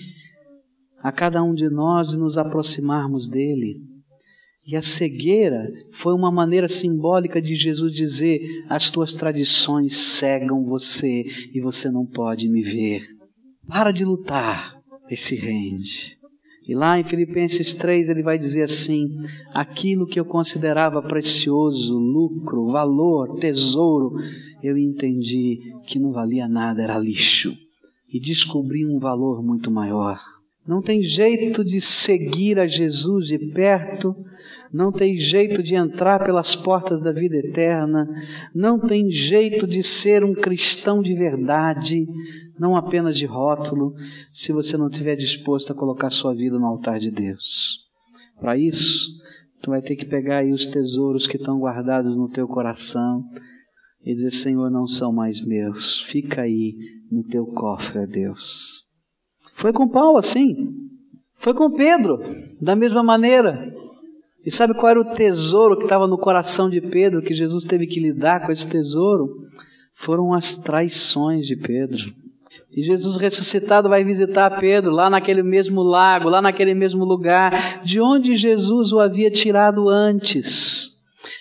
a 1.02 1.12
cada 1.12 1.42
um 1.42 1.54
de 1.54 1.68
nós 1.68 2.08
de 2.08 2.16
nos 2.16 2.38
aproximarmos 2.38 3.28
dele. 3.28 3.80
E 4.66 4.76
a 4.76 4.82
cegueira 4.82 5.68
foi 5.94 6.14
uma 6.14 6.30
maneira 6.30 6.68
simbólica 6.68 7.40
de 7.40 7.54
Jesus 7.54 7.92
dizer: 7.92 8.40
as 8.68 8.90
tuas 8.90 9.14
tradições 9.14 9.96
cegam 9.96 10.64
você 10.64 11.24
e 11.52 11.60
você 11.60 11.90
não 11.90 12.06
pode 12.06 12.48
me 12.48 12.62
ver. 12.62 13.02
Para 13.66 13.90
de 13.90 14.04
lutar 14.04 14.80
e 15.10 15.16
se 15.16 15.36
rende. 15.36 16.19
E 16.70 16.74
lá 16.76 17.00
em 17.00 17.02
Filipenses 17.02 17.74
3 17.74 18.10
ele 18.10 18.22
vai 18.22 18.38
dizer 18.38 18.62
assim: 18.62 19.08
aquilo 19.52 20.06
que 20.06 20.20
eu 20.20 20.24
considerava 20.24 21.02
precioso, 21.02 21.98
lucro, 21.98 22.70
valor, 22.70 23.40
tesouro, 23.40 24.14
eu 24.62 24.78
entendi 24.78 25.58
que 25.88 25.98
não 25.98 26.12
valia 26.12 26.46
nada, 26.46 26.80
era 26.80 26.96
lixo. 26.96 27.52
E 28.08 28.20
descobri 28.20 28.86
um 28.86 29.00
valor 29.00 29.42
muito 29.42 29.68
maior. 29.68 30.20
Não 30.64 30.80
tem 30.80 31.02
jeito 31.02 31.64
de 31.64 31.80
seguir 31.80 32.56
a 32.60 32.68
Jesus 32.68 33.26
de 33.26 33.38
perto 33.52 34.14
não 34.72 34.92
tem 34.92 35.18
jeito 35.18 35.62
de 35.62 35.74
entrar 35.74 36.24
pelas 36.24 36.54
portas 36.54 37.02
da 37.02 37.12
vida 37.12 37.36
eterna, 37.36 38.08
não 38.54 38.78
tem 38.78 39.10
jeito 39.10 39.66
de 39.66 39.82
ser 39.82 40.24
um 40.24 40.34
cristão 40.34 41.02
de 41.02 41.14
verdade, 41.14 42.06
não 42.58 42.76
apenas 42.76 43.16
de 43.16 43.26
rótulo, 43.26 43.94
se 44.28 44.52
você 44.52 44.76
não 44.76 44.88
estiver 44.88 45.16
disposto 45.16 45.72
a 45.72 45.76
colocar 45.76 46.10
sua 46.10 46.34
vida 46.34 46.58
no 46.58 46.66
altar 46.66 46.98
de 46.98 47.10
Deus. 47.10 47.78
Para 48.38 48.56
isso, 48.56 49.08
tu 49.60 49.70
vai 49.70 49.82
ter 49.82 49.96
que 49.96 50.06
pegar 50.06 50.38
aí 50.38 50.52
os 50.52 50.66
tesouros 50.66 51.26
que 51.26 51.36
estão 51.36 51.58
guardados 51.58 52.16
no 52.16 52.28
teu 52.28 52.46
coração 52.46 53.24
e 54.04 54.14
dizer: 54.14 54.30
Senhor, 54.30 54.70
não 54.70 54.86
são 54.86 55.12
mais 55.12 55.44
meus, 55.44 56.00
fica 56.00 56.42
aí 56.42 56.74
no 57.10 57.24
teu 57.24 57.44
cofre, 57.46 58.06
Deus. 58.06 58.82
Foi 59.56 59.72
com 59.72 59.88
Paulo 59.88 60.16
assim, 60.16 60.54
foi 61.34 61.54
com 61.54 61.72
Pedro, 61.72 62.18
da 62.60 62.76
mesma 62.76 63.02
maneira. 63.02 63.74
E 64.44 64.50
sabe 64.50 64.74
qual 64.74 64.90
era 64.90 65.00
o 65.00 65.14
tesouro 65.14 65.76
que 65.76 65.84
estava 65.84 66.06
no 66.06 66.16
coração 66.18 66.70
de 66.70 66.80
Pedro, 66.80 67.22
que 67.22 67.34
Jesus 67.34 67.64
teve 67.64 67.86
que 67.86 68.00
lidar 68.00 68.44
com 68.44 68.52
esse 68.52 68.68
tesouro? 68.68 69.46
Foram 69.94 70.32
as 70.32 70.56
traições 70.56 71.46
de 71.46 71.56
Pedro. 71.56 72.12
E 72.74 72.82
Jesus 72.82 73.16
ressuscitado 73.16 73.88
vai 73.88 74.04
visitar 74.04 74.58
Pedro 74.58 74.92
lá 74.92 75.10
naquele 75.10 75.42
mesmo 75.42 75.82
lago, 75.82 76.28
lá 76.28 76.40
naquele 76.40 76.72
mesmo 76.72 77.04
lugar, 77.04 77.82
de 77.82 78.00
onde 78.00 78.34
Jesus 78.34 78.92
o 78.92 79.00
havia 79.00 79.30
tirado 79.30 79.88
antes 79.88 80.89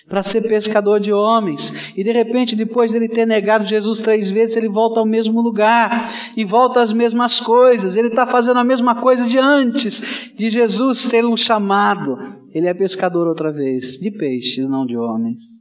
para 0.08 0.22
ser 0.22 0.42
pescador 0.42 1.00
de 1.00 1.12
homens. 1.12 1.72
E 1.96 2.02
de 2.02 2.12
repente, 2.12 2.56
depois 2.56 2.92
dele 2.92 3.08
ter 3.08 3.26
negado 3.26 3.64
Jesus 3.64 4.00
três 4.00 4.30
vezes, 4.30 4.56
ele 4.56 4.68
volta 4.68 5.00
ao 5.00 5.06
mesmo 5.06 5.40
lugar 5.40 6.10
e 6.36 6.44
volta 6.44 6.80
às 6.80 6.92
mesmas 6.92 7.40
coisas. 7.40 7.96
Ele 7.96 8.08
está 8.08 8.26
fazendo 8.26 8.58
a 8.58 8.64
mesma 8.64 9.00
coisa 9.00 9.26
de 9.26 9.38
antes 9.38 10.32
de 10.36 10.50
Jesus 10.50 11.06
tê-lo 11.06 11.36
chamado. 11.36 12.18
Ele 12.52 12.66
é 12.66 12.74
pescador 12.74 13.28
outra 13.28 13.52
vez, 13.52 13.98
de 13.98 14.10
peixes, 14.10 14.68
não 14.68 14.84
de 14.84 14.96
homens. 14.96 15.60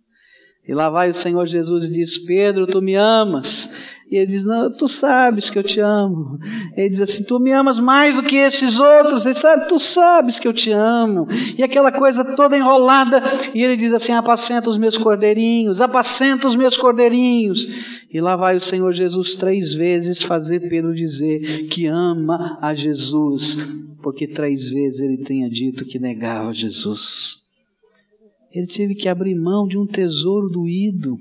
E 0.68 0.74
lá 0.74 0.88
vai 0.88 1.10
o 1.10 1.14
Senhor 1.16 1.48
Jesus 1.48 1.86
e 1.86 1.92
diz: 1.92 2.18
Pedro, 2.20 2.68
tu 2.68 2.80
me 2.80 2.96
amas. 2.96 3.74
E 4.12 4.18
ele 4.18 4.26
diz: 4.26 4.44
Não, 4.44 4.72
tu 4.72 4.88
sabes 4.88 5.52
que 5.52 5.60
eu 5.60 5.64
te 5.64 5.80
amo. 5.80 6.40
Ele 6.76 6.90
diz 6.90 7.00
assim: 7.00 7.24
Tu 7.24 7.40
me 7.40 7.52
amas 7.52 7.80
mais 7.80 8.16
do 8.16 8.24
que 8.24 8.38
esses 8.38 8.80
outros. 8.80 9.26
Ele 9.26 9.36
sabe, 9.36 9.68
tu 9.68 9.78
sabes 9.78 10.40
que 10.40 10.48
eu 10.48 10.54
te 10.54 10.72
amo. 10.72 11.28
E 11.56 11.62
aquela 11.62 11.92
coisa 11.92 12.26
toda 12.36 12.58
enrolada. 12.58 13.22
E 13.54 13.62
ele 13.62 13.78
diz 13.78 13.94
assim: 13.94 14.12
Apacenta 14.12 14.70
os 14.70 14.80
meus 14.80 14.98
cordeirinhos, 14.98 15.80
apacenta 15.80 16.48
os 16.48 16.56
meus 16.56 16.76
cordeirinhos. 16.76 17.68
E 18.12 18.20
lá 18.20 18.36
vai 18.36 18.56
o 18.56 18.62
Senhor 18.62 18.92
Jesus 18.92 19.36
três 19.36 19.76
vezes 19.76 20.24
fazer 20.24 20.68
Pedro 20.68 20.96
dizer 20.96 21.68
que 21.68 21.86
ama 21.86 22.58
a 22.60 22.74
Jesus, 22.74 23.58
porque 24.02 24.28
três 24.28 24.70
vezes 24.70 25.02
ele 25.02 25.18
tinha 25.18 25.48
dito 25.48 25.86
que 25.86 26.00
negava 26.00 26.52
Jesus. 26.52 27.44
Ele 28.52 28.66
teve 28.66 28.96
que 28.96 29.08
abrir 29.08 29.36
mão 29.36 29.68
de 29.68 29.78
um 29.78 29.86
tesouro 29.86 30.50
doído 30.50 31.16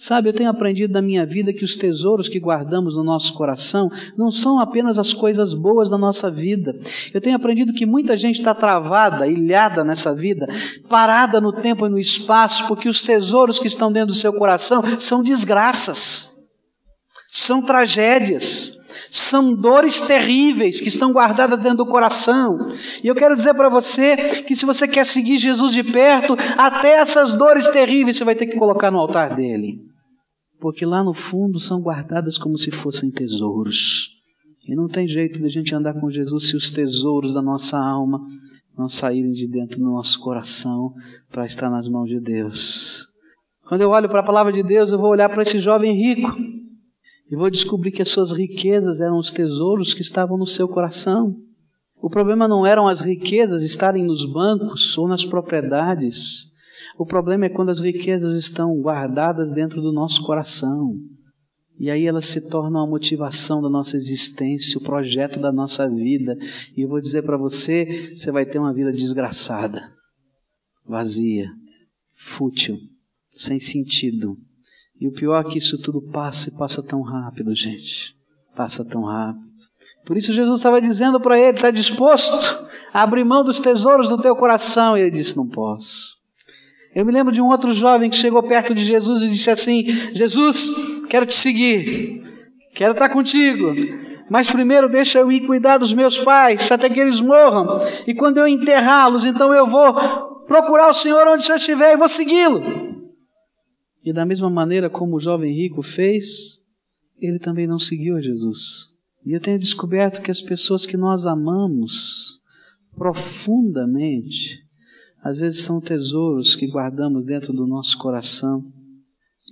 Sabe, 0.00 0.28
eu 0.28 0.32
tenho 0.32 0.48
aprendido 0.48 0.92
na 0.92 1.02
minha 1.02 1.26
vida 1.26 1.52
que 1.52 1.64
os 1.64 1.74
tesouros 1.74 2.28
que 2.28 2.38
guardamos 2.38 2.96
no 2.96 3.02
nosso 3.02 3.34
coração 3.34 3.90
não 4.16 4.30
são 4.30 4.60
apenas 4.60 4.96
as 4.96 5.12
coisas 5.12 5.52
boas 5.52 5.90
da 5.90 5.98
nossa 5.98 6.30
vida. 6.30 6.72
Eu 7.12 7.20
tenho 7.20 7.34
aprendido 7.34 7.72
que 7.72 7.84
muita 7.84 8.16
gente 8.16 8.38
está 8.38 8.54
travada, 8.54 9.26
ilhada 9.26 9.82
nessa 9.82 10.14
vida, 10.14 10.46
parada 10.88 11.40
no 11.40 11.52
tempo 11.52 11.84
e 11.84 11.90
no 11.90 11.98
espaço, 11.98 12.68
porque 12.68 12.88
os 12.88 13.02
tesouros 13.02 13.58
que 13.58 13.66
estão 13.66 13.90
dentro 13.90 14.10
do 14.10 14.14
seu 14.14 14.32
coração 14.32 14.82
são 15.00 15.20
desgraças, 15.20 16.32
são 17.26 17.60
tragédias, 17.60 18.78
são 19.10 19.52
dores 19.52 20.00
terríveis 20.00 20.80
que 20.80 20.88
estão 20.88 21.12
guardadas 21.12 21.60
dentro 21.60 21.78
do 21.78 21.86
coração. 21.86 22.72
E 23.02 23.08
eu 23.08 23.16
quero 23.16 23.34
dizer 23.34 23.52
para 23.52 23.68
você 23.68 24.16
que 24.44 24.54
se 24.54 24.64
você 24.64 24.86
quer 24.86 25.04
seguir 25.04 25.38
Jesus 25.38 25.72
de 25.72 25.82
perto, 25.82 26.36
até 26.56 27.00
essas 27.00 27.34
dores 27.34 27.66
terríveis 27.66 28.16
você 28.16 28.22
vai 28.22 28.36
ter 28.36 28.46
que 28.46 28.56
colocar 28.56 28.92
no 28.92 29.00
altar 29.00 29.34
dele 29.34 29.87
porque 30.60 30.84
lá 30.84 31.02
no 31.02 31.14
fundo 31.14 31.58
são 31.58 31.80
guardadas 31.80 32.36
como 32.36 32.58
se 32.58 32.70
fossem 32.70 33.10
tesouros. 33.10 34.10
E 34.66 34.74
não 34.74 34.88
tem 34.88 35.06
jeito 35.06 35.38
de 35.38 35.46
a 35.46 35.48
gente 35.48 35.74
andar 35.74 35.94
com 35.98 36.10
Jesus 36.10 36.48
se 36.48 36.56
os 36.56 36.70
tesouros 36.70 37.32
da 37.32 37.40
nossa 37.40 37.78
alma 37.78 38.20
não 38.76 38.88
saírem 38.88 39.32
de 39.32 39.48
dentro 39.48 39.78
do 39.78 39.86
nosso 39.86 40.20
coração 40.20 40.92
para 41.30 41.46
estar 41.46 41.70
nas 41.70 41.88
mãos 41.88 42.08
de 42.08 42.20
Deus. 42.20 43.06
Quando 43.66 43.80
eu 43.80 43.90
olho 43.90 44.08
para 44.08 44.20
a 44.20 44.26
palavra 44.26 44.52
de 44.52 44.62
Deus, 44.62 44.92
eu 44.92 44.98
vou 44.98 45.10
olhar 45.10 45.28
para 45.28 45.42
esse 45.42 45.58
jovem 45.58 45.94
rico 45.94 46.36
e 47.30 47.36
vou 47.36 47.50
descobrir 47.50 47.90
que 47.90 48.02
as 48.02 48.08
suas 48.08 48.32
riquezas 48.32 49.00
eram 49.00 49.18
os 49.18 49.30
tesouros 49.30 49.92
que 49.92 50.00
estavam 50.00 50.38
no 50.38 50.46
seu 50.46 50.68
coração. 50.68 51.36
O 52.00 52.08
problema 52.08 52.46
não 52.46 52.64
eram 52.64 52.86
as 52.86 53.00
riquezas 53.00 53.62
estarem 53.62 54.04
nos 54.04 54.24
bancos 54.24 54.96
ou 54.96 55.08
nas 55.08 55.24
propriedades. 55.24 56.50
O 56.98 57.06
problema 57.06 57.46
é 57.46 57.48
quando 57.48 57.68
as 57.68 57.78
riquezas 57.78 58.34
estão 58.34 58.76
guardadas 58.80 59.52
dentro 59.52 59.80
do 59.80 59.92
nosso 59.92 60.24
coração. 60.26 60.96
E 61.78 61.88
aí 61.92 62.04
elas 62.04 62.26
se 62.26 62.50
tornam 62.50 62.82
a 62.82 62.88
motivação 62.88 63.62
da 63.62 63.68
nossa 63.68 63.96
existência, 63.96 64.80
o 64.80 64.82
projeto 64.82 65.38
da 65.38 65.52
nossa 65.52 65.88
vida. 65.88 66.36
E 66.76 66.80
eu 66.82 66.88
vou 66.88 67.00
dizer 67.00 67.22
para 67.22 67.38
você: 67.38 68.12
você 68.12 68.32
vai 68.32 68.44
ter 68.44 68.58
uma 68.58 68.74
vida 68.74 68.90
desgraçada, 68.90 69.92
vazia, 70.84 71.46
fútil, 72.16 72.76
sem 73.30 73.60
sentido. 73.60 74.36
E 75.00 75.06
o 75.06 75.12
pior 75.12 75.46
é 75.46 75.48
que 75.48 75.58
isso 75.58 75.80
tudo 75.80 76.02
passa 76.10 76.48
e 76.48 76.58
passa 76.58 76.82
tão 76.82 77.00
rápido, 77.00 77.54
gente. 77.54 78.12
Passa 78.56 78.84
tão 78.84 79.04
rápido. 79.04 79.46
Por 80.04 80.16
isso 80.16 80.32
Jesus 80.32 80.58
estava 80.58 80.82
dizendo 80.82 81.20
para 81.20 81.38
ele: 81.38 81.58
está 81.58 81.70
disposto 81.70 82.34
a 82.92 83.04
abrir 83.04 83.22
mão 83.22 83.44
dos 83.44 83.60
tesouros 83.60 84.08
do 84.08 84.20
teu 84.20 84.34
coração? 84.34 84.98
E 84.98 85.02
ele 85.02 85.12
disse: 85.12 85.36
não 85.36 85.46
posso. 85.46 86.17
Eu 86.98 87.06
me 87.06 87.12
lembro 87.12 87.32
de 87.32 87.40
um 87.40 87.46
outro 87.46 87.70
jovem 87.70 88.10
que 88.10 88.16
chegou 88.16 88.42
perto 88.42 88.74
de 88.74 88.82
Jesus 88.82 89.22
e 89.22 89.28
disse 89.28 89.48
assim: 89.48 89.84
Jesus, 90.14 90.68
quero 91.08 91.24
te 91.26 91.36
seguir, 91.36 92.24
quero 92.74 92.90
estar 92.90 93.08
contigo, 93.10 93.72
mas 94.28 94.50
primeiro 94.50 94.88
deixa 94.88 95.20
eu 95.20 95.30
ir 95.30 95.46
cuidar 95.46 95.78
dos 95.78 95.94
meus 95.94 96.18
pais 96.18 96.72
até 96.72 96.90
que 96.90 96.98
eles 96.98 97.20
morram, 97.20 97.78
e 98.04 98.12
quando 98.16 98.38
eu 98.38 98.48
enterrá-los, 98.48 99.24
então 99.24 99.54
eu 99.54 99.70
vou 99.70 99.94
procurar 100.48 100.88
o 100.88 100.92
Senhor 100.92 101.24
onde 101.28 101.44
você 101.44 101.54
estiver 101.54 101.92
e 101.92 101.96
vou 101.96 102.08
segui-lo. 102.08 102.60
E 104.04 104.12
da 104.12 104.26
mesma 104.26 104.50
maneira 104.50 104.90
como 104.90 105.14
o 105.14 105.20
jovem 105.20 105.54
rico 105.54 105.82
fez, 105.82 106.60
ele 107.20 107.38
também 107.38 107.68
não 107.68 107.78
seguiu 107.78 108.16
a 108.16 108.20
Jesus. 108.20 108.88
E 109.24 109.36
eu 109.36 109.40
tenho 109.40 109.60
descoberto 109.60 110.20
que 110.20 110.32
as 110.32 110.42
pessoas 110.42 110.84
que 110.84 110.96
nós 110.96 111.26
amamos 111.26 112.40
profundamente, 112.96 114.66
às 115.28 115.36
vezes 115.36 115.60
são 115.60 115.78
tesouros 115.78 116.56
que 116.56 116.66
guardamos 116.66 117.22
dentro 117.26 117.52
do 117.52 117.66
nosso 117.66 117.98
coração 117.98 118.64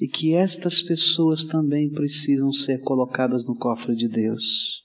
e 0.00 0.08
que 0.08 0.34
estas 0.34 0.80
pessoas 0.80 1.44
também 1.44 1.90
precisam 1.90 2.50
ser 2.50 2.80
colocadas 2.80 3.46
no 3.46 3.54
cofre 3.54 3.94
de 3.94 4.08
Deus. 4.08 4.82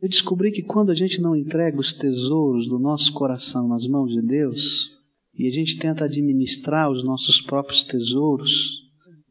Eu 0.00 0.08
descobri 0.08 0.50
que 0.50 0.62
quando 0.62 0.90
a 0.90 0.94
gente 0.94 1.20
não 1.20 1.36
entrega 1.36 1.78
os 1.78 1.92
tesouros 1.92 2.66
do 2.66 2.78
nosso 2.78 3.12
coração 3.12 3.68
nas 3.68 3.86
mãos 3.86 4.12
de 4.12 4.22
Deus 4.22 4.90
e 5.34 5.46
a 5.46 5.50
gente 5.50 5.78
tenta 5.78 6.06
administrar 6.06 6.90
os 6.90 7.04
nossos 7.04 7.38
próprios 7.42 7.84
tesouros, 7.84 8.70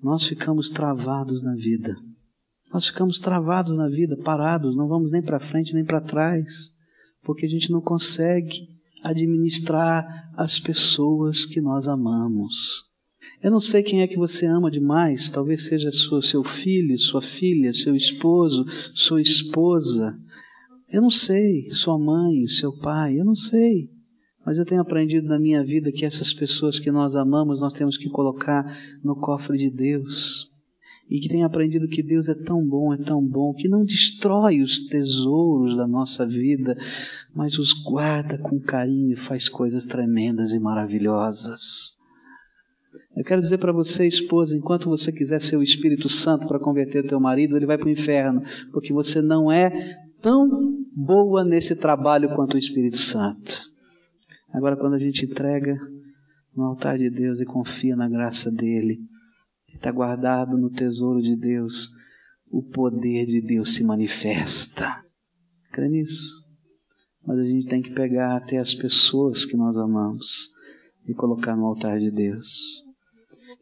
nós 0.01 0.27
ficamos 0.27 0.69
travados 0.69 1.43
na 1.43 1.55
vida. 1.55 1.95
Nós 2.71 2.85
ficamos 2.85 3.19
travados 3.19 3.75
na 3.75 3.89
vida, 3.89 4.15
parados, 4.15 4.75
não 4.75 4.87
vamos 4.87 5.09
nem 5.09 5.23
para 5.23 5.39
frente 5.39 5.73
nem 5.73 5.83
para 5.83 6.01
trás, 6.01 6.71
porque 7.23 7.47
a 7.47 7.49
gente 7.49 7.71
não 7.71 7.81
consegue 7.81 8.78
administrar 9.03 10.31
as 10.35 10.59
pessoas 10.59 11.45
que 11.45 11.61
nós 11.61 11.87
amamos. 11.87 12.87
Eu 13.41 13.51
não 13.51 13.59
sei 13.59 13.81
quem 13.81 14.01
é 14.01 14.07
que 14.07 14.17
você 14.17 14.45
ama 14.45 14.69
demais, 14.69 15.29
talvez 15.29 15.65
seja 15.65 15.91
sua, 15.91 16.21
seu 16.21 16.43
filho, 16.43 16.97
sua 16.97 17.21
filha, 17.21 17.71
seu 17.71 17.95
esposo, 17.95 18.65
sua 18.93 19.21
esposa. 19.21 20.17
Eu 20.91 21.01
não 21.01 21.09
sei, 21.09 21.69
sua 21.69 21.97
mãe, 21.97 22.45
seu 22.47 22.77
pai, 22.77 23.19
eu 23.19 23.23
não 23.23 23.35
sei. 23.35 23.89
Mas 24.45 24.57
eu 24.57 24.65
tenho 24.65 24.81
aprendido 24.81 25.27
na 25.27 25.39
minha 25.39 25.63
vida 25.63 25.91
que 25.91 26.05
essas 26.05 26.33
pessoas 26.33 26.79
que 26.79 26.91
nós 26.91 27.15
amamos, 27.15 27.61
nós 27.61 27.73
temos 27.73 27.97
que 27.97 28.09
colocar 28.09 28.65
no 29.03 29.15
cofre 29.15 29.57
de 29.57 29.69
Deus 29.69 30.49
e 31.09 31.19
que 31.19 31.27
tem 31.27 31.43
aprendido 31.43 31.87
que 31.87 32.03
Deus 32.03 32.29
é 32.29 32.35
tão 32.35 32.63
bom, 32.65 32.93
é 32.93 32.97
tão 32.97 33.25
bom, 33.25 33.51
que 33.53 33.67
não 33.67 33.83
destrói 33.83 34.61
os 34.61 34.85
tesouros 34.85 35.75
da 35.75 35.87
nossa 35.87 36.25
vida, 36.25 36.77
mas 37.33 37.57
os 37.57 37.73
guarda 37.73 38.37
com 38.37 38.59
carinho 38.59 39.13
e 39.13 39.15
faz 39.15 39.49
coisas 39.49 39.87
tremendas 39.87 40.53
e 40.53 40.59
maravilhosas. 40.59 41.97
Eu 43.17 43.23
quero 43.23 43.41
dizer 43.41 43.57
para 43.57 43.73
você, 43.73 44.05
esposa, 44.05 44.55
enquanto 44.55 44.87
você 44.87 45.11
quiser 45.11 45.41
ser 45.41 45.57
o 45.57 45.63
Espírito 45.63 46.07
Santo 46.07 46.47
para 46.47 46.59
converter 46.59 47.07
teu 47.07 47.19
marido, 47.19 47.57
ele 47.57 47.65
vai 47.65 47.77
para 47.77 47.87
o 47.87 47.91
inferno, 47.91 48.41
porque 48.71 48.93
você 48.93 49.21
não 49.21 49.51
é 49.51 49.71
tão 50.21 50.47
boa 50.95 51.43
nesse 51.43 51.75
trabalho 51.75 52.35
quanto 52.35 52.53
o 52.53 52.57
Espírito 52.57 52.97
Santo. 52.97 53.61
Agora, 54.53 54.77
quando 54.77 54.93
a 54.93 54.99
gente 54.99 55.25
entrega 55.25 55.75
no 56.55 56.65
altar 56.65 56.97
de 56.97 57.09
Deus 57.09 57.39
e 57.39 57.45
confia 57.45 57.95
na 57.95 58.07
graça 58.07 58.51
dele, 58.51 58.99
Está 59.73 59.91
guardado 59.91 60.57
no 60.57 60.69
tesouro 60.69 61.21
de 61.21 61.35
Deus. 61.35 61.89
O 62.51 62.63
poder 62.63 63.25
de 63.25 63.41
Deus 63.41 63.75
se 63.75 63.83
manifesta. 63.83 65.03
Crê 65.71 65.87
nisso? 65.87 66.23
Mas 67.25 67.39
a 67.39 67.43
gente 67.43 67.67
tem 67.67 67.81
que 67.81 67.91
pegar 67.91 68.37
até 68.37 68.57
as 68.57 68.73
pessoas 68.73 69.45
que 69.45 69.55
nós 69.55 69.77
amamos 69.77 70.49
e 71.07 71.13
colocar 71.13 71.55
no 71.55 71.65
altar 71.65 71.99
de 71.99 72.09
Deus. 72.11 72.83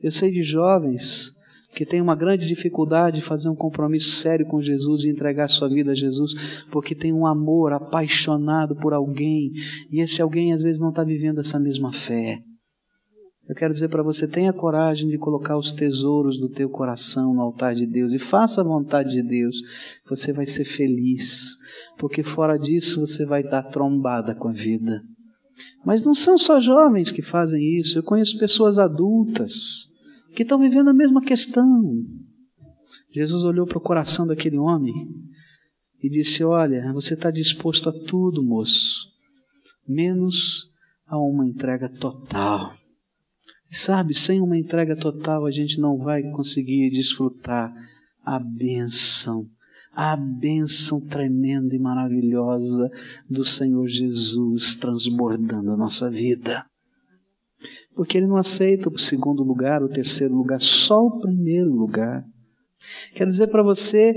Eu 0.02 0.12
sei 0.12 0.32
de 0.32 0.44
jovens 0.44 1.36
que 1.78 1.86
têm 1.86 2.02
uma 2.02 2.16
grande 2.16 2.48
dificuldade 2.48 3.20
de 3.20 3.26
fazer 3.26 3.50
um 3.50 3.56
compromisso 3.56 4.10
sério 4.10 4.48
com 4.48 4.62
Jesus 4.62 5.04
e 5.04 5.10
entregar 5.10 5.48
sua 5.48 5.70
vida 5.70 5.92
a 5.92 5.96
Jesus, 5.96 6.34
porque 6.72 6.96
tem 6.96 7.14
um 7.14 7.28
amor 7.28 7.72
apaixonado 7.72 8.76
por 8.76 8.94
alguém 8.94 9.52
e 9.92 10.02
esse 10.02 10.22
alguém 10.22 10.54
às 10.54 10.62
vezes 10.64 10.82
não 10.82 10.90
está 10.90 11.04
vivendo 11.04 11.40
essa 11.40 11.60
mesma 11.60 11.94
fé. 11.94 12.42
Eu 13.48 13.56
quero 13.56 13.74
dizer 13.74 13.88
para 13.88 14.04
você, 14.04 14.28
tenha 14.28 14.52
coragem 14.52 15.10
de 15.10 15.18
colocar 15.18 15.58
os 15.58 15.72
tesouros 15.72 16.38
do 16.38 16.50
teu 16.50 16.70
coração 16.70 17.34
no 17.34 17.42
altar 17.42 17.74
de 17.74 17.86
Deus 17.86 18.12
e 18.12 18.20
faça 18.20 18.60
a 18.60 18.64
vontade 18.64 19.12
de 19.12 19.24
Deus. 19.24 19.56
Você 20.10 20.34
vai 20.34 20.46
ser 20.46 20.66
feliz, 20.66 21.56
porque 21.98 22.24
fora 22.24 22.58
disso 22.58 23.00
você 23.00 23.26
vai 23.26 23.44
dar 23.44 23.64
trombada 23.64 24.36
com 24.36 24.50
a 24.50 24.54
vida. 24.54 25.02
Mas 25.86 26.06
não 26.06 26.14
são 26.14 26.38
só 26.38 26.60
jovens 26.60 27.10
que 27.10 27.22
fazem 27.22 27.80
isso, 27.80 27.98
eu 27.98 28.04
conheço 28.04 28.38
pessoas 28.38 28.78
adultas 28.78 29.88
que 30.36 30.44
estão 30.44 30.60
vivendo 30.60 30.90
a 30.90 30.94
mesma 30.94 31.22
questão. 31.22 31.66
Jesus 33.14 33.44
olhou 33.44 33.66
para 33.66 33.78
o 33.78 33.82
coração 33.82 34.28
daquele 34.28 34.58
homem 34.58 34.94
e 36.04 36.10
disse: 36.10 36.44
Olha, 36.44 36.92
você 36.94 37.14
está 37.14 37.32
disposto 37.32 37.90
a 37.90 37.94
tudo, 37.94 38.44
moço, 38.44 39.08
menos 39.88 40.70
a 41.08 41.18
uma 41.18 41.48
entrega 41.48 41.90
total. 41.90 42.76
Sabe, 43.70 44.14
sem 44.14 44.42
uma 44.42 44.58
entrega 44.58 44.96
total 44.96 45.46
a 45.46 45.52
gente 45.52 45.80
não 45.80 45.98
vai 45.98 46.24
conseguir 46.32 46.90
desfrutar 46.90 47.74
a 48.24 48.40
bênção, 48.40 49.46
a 49.94 50.16
bênção 50.16 51.00
tremenda 51.02 51.76
e 51.76 51.80
maravilhosa 51.80 52.90
do 53.30 53.44
Senhor 53.44 53.88
Jesus 53.88 54.76
transbordando 54.76 55.72
a 55.72 55.78
nossa 55.78 56.10
vida. 56.10 56.66
Porque 57.94 58.18
Ele 58.18 58.28
não 58.28 58.38
aceita 58.38 58.90
o 58.90 58.98
segundo 58.98 59.44
lugar, 59.44 59.84
o 59.84 59.90
terceiro 59.90 60.36
lugar, 60.36 60.62
só 60.62 61.06
o 61.06 61.20
primeiro 61.20 61.74
lugar. 61.74 62.24
Quero 63.14 63.30
dizer 63.30 63.48
para 63.48 63.64
você 63.64 64.14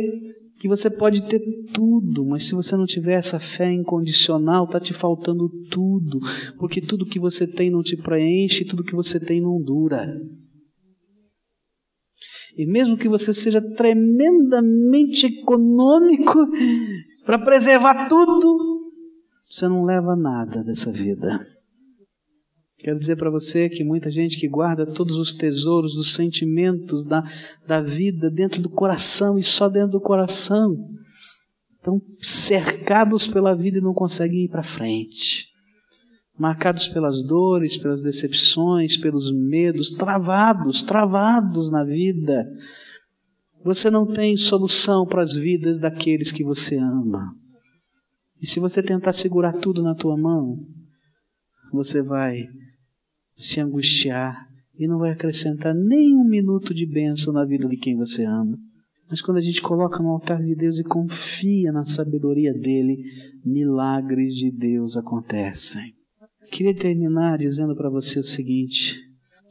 que 0.60 0.68
você 0.68 0.90
pode 0.90 1.26
ter 1.26 1.40
tudo, 1.72 2.26
mas 2.26 2.46
se 2.46 2.54
você 2.54 2.76
não 2.76 2.84
tiver 2.84 3.14
essa 3.14 3.40
fé 3.40 3.72
incondicional, 3.72 4.66
está 4.66 4.78
te 4.78 4.92
faltando 4.92 5.48
tudo, 5.70 6.20
porque 6.58 6.82
tudo 6.82 7.06
que 7.06 7.18
você 7.18 7.46
tem 7.46 7.70
não 7.70 7.82
te 7.82 7.96
preenche, 7.96 8.66
tudo 8.66 8.84
que 8.84 8.94
você 8.94 9.18
tem 9.18 9.40
não 9.40 9.58
dura. 9.58 10.20
E 12.58 12.66
mesmo 12.66 12.98
que 12.98 13.08
você 13.08 13.32
seja 13.32 13.62
tremendamente 13.74 15.26
econômico 15.26 16.34
para 17.24 17.38
preservar 17.38 18.06
tudo, 18.06 18.92
você 19.48 19.66
não 19.66 19.86
leva 19.86 20.14
nada 20.14 20.62
dessa 20.62 20.92
vida. 20.92 21.40
Quero 22.82 22.98
dizer 22.98 23.16
para 23.16 23.28
você 23.28 23.68
que 23.68 23.84
muita 23.84 24.10
gente 24.10 24.38
que 24.38 24.48
guarda 24.48 24.86
todos 24.86 25.18
os 25.18 25.34
tesouros 25.34 25.94
dos 25.94 26.14
sentimentos 26.14 27.04
da, 27.04 27.22
da 27.66 27.80
vida 27.82 28.30
dentro 28.30 28.62
do 28.62 28.70
coração 28.70 29.38
e 29.38 29.42
só 29.42 29.68
dentro 29.68 29.92
do 29.92 30.00
coração, 30.00 30.88
estão 31.76 32.00
cercados 32.18 33.26
pela 33.26 33.54
vida 33.54 33.78
e 33.78 33.82
não 33.82 33.92
conseguem 33.92 34.44
ir 34.44 34.48
para 34.48 34.62
frente. 34.62 35.48
Marcados 36.38 36.88
pelas 36.88 37.22
dores, 37.22 37.76
pelas 37.76 38.00
decepções, 38.00 38.96
pelos 38.96 39.30
medos, 39.30 39.90
travados, 39.90 40.80
travados 40.80 41.70
na 41.70 41.84
vida. 41.84 42.46
Você 43.62 43.90
não 43.90 44.06
tem 44.06 44.38
solução 44.38 45.06
para 45.06 45.22
as 45.22 45.34
vidas 45.34 45.78
daqueles 45.78 46.32
que 46.32 46.42
você 46.42 46.78
ama. 46.78 47.34
E 48.40 48.46
se 48.46 48.58
você 48.58 48.82
tentar 48.82 49.12
segurar 49.12 49.52
tudo 49.52 49.82
na 49.82 49.94
tua 49.94 50.16
mão, 50.16 50.58
você 51.70 52.00
vai 52.00 52.48
se 53.40 53.58
angustiar 53.58 54.46
e 54.78 54.86
não 54.86 54.98
vai 54.98 55.12
acrescentar 55.12 55.74
nem 55.74 56.14
um 56.14 56.24
minuto 56.24 56.74
de 56.74 56.84
bênção 56.84 57.32
na 57.32 57.44
vida 57.44 57.66
de 57.66 57.76
quem 57.76 57.96
você 57.96 58.24
ama. 58.24 58.58
Mas 59.08 59.22
quando 59.22 59.38
a 59.38 59.40
gente 59.40 59.62
coloca 59.62 60.02
no 60.02 60.10
altar 60.10 60.42
de 60.42 60.54
Deus 60.54 60.78
e 60.78 60.84
confia 60.84 61.72
na 61.72 61.84
sabedoria 61.84 62.52
dele, 62.52 63.02
milagres 63.44 64.34
de 64.34 64.50
Deus 64.50 64.96
acontecem. 64.96 65.94
Queria 66.52 66.74
terminar 66.74 67.38
dizendo 67.38 67.74
para 67.74 67.88
você 67.88 68.18
o 68.18 68.24
seguinte: 68.24 68.96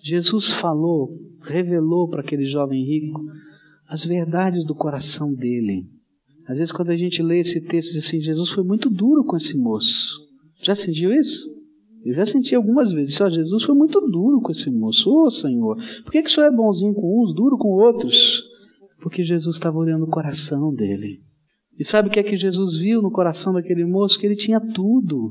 Jesus 0.03 0.51
falou, 0.51 1.09
revelou 1.41 2.07
para 2.07 2.21
aquele 2.21 2.45
jovem 2.45 2.85
rico 2.85 3.21
as 3.87 4.05
verdades 4.05 4.65
do 4.65 4.75
coração 4.75 5.33
dele. 5.33 5.87
Às 6.47 6.57
vezes, 6.57 6.71
quando 6.71 6.91
a 6.91 6.97
gente 6.97 7.23
lê 7.23 7.39
esse 7.39 7.59
texto, 7.59 7.93
diz 7.93 8.05
assim: 8.05 8.21
Jesus 8.21 8.49
foi 8.51 8.63
muito 8.63 8.89
duro 8.89 9.23
com 9.23 9.35
esse 9.35 9.57
moço. 9.57 10.15
Já 10.61 10.75
sentiu 10.75 11.11
isso? 11.11 11.58
Eu 12.03 12.13
já 12.13 12.25
senti 12.25 12.55
algumas 12.55 12.91
vezes, 12.91 13.15
só 13.15 13.29
Jesus 13.29 13.63
foi 13.63 13.75
muito 13.75 13.99
duro 13.99 14.41
com 14.41 14.51
esse 14.51 14.71
moço. 14.71 15.11
Ô 15.11 15.29
Senhor, 15.29 15.75
por 16.03 16.11
que, 16.11 16.21
que 16.21 16.29
o 16.29 16.31
Senhor 16.31 16.47
é 16.47 16.51
bonzinho 16.51 16.93
com 16.93 17.23
uns, 17.23 17.35
duro 17.35 17.57
com 17.57 17.69
outros? 17.69 18.41
Porque 19.01 19.23
Jesus 19.23 19.57
estava 19.57 19.77
olhando 19.77 20.05
o 20.05 20.09
coração 20.09 20.73
dele. 20.73 21.21
E 21.77 21.83
sabe 21.83 22.07
o 22.07 22.11
que 22.11 22.19
é 22.19 22.23
que 22.23 22.37
Jesus 22.37 22.77
viu 22.77 23.01
no 23.01 23.11
coração 23.11 23.53
daquele 23.53 23.85
moço? 23.85 24.19
Que 24.19 24.25
ele 24.25 24.35
tinha 24.35 24.59
tudo, 24.59 25.29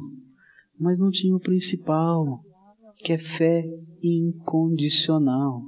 mas 0.79 0.99
não 0.99 1.11
tinha 1.11 1.35
o 1.35 1.41
principal, 1.41 2.41
que 2.99 3.13
é 3.13 3.19
fé 3.19 3.65
incondicional. 4.03 5.63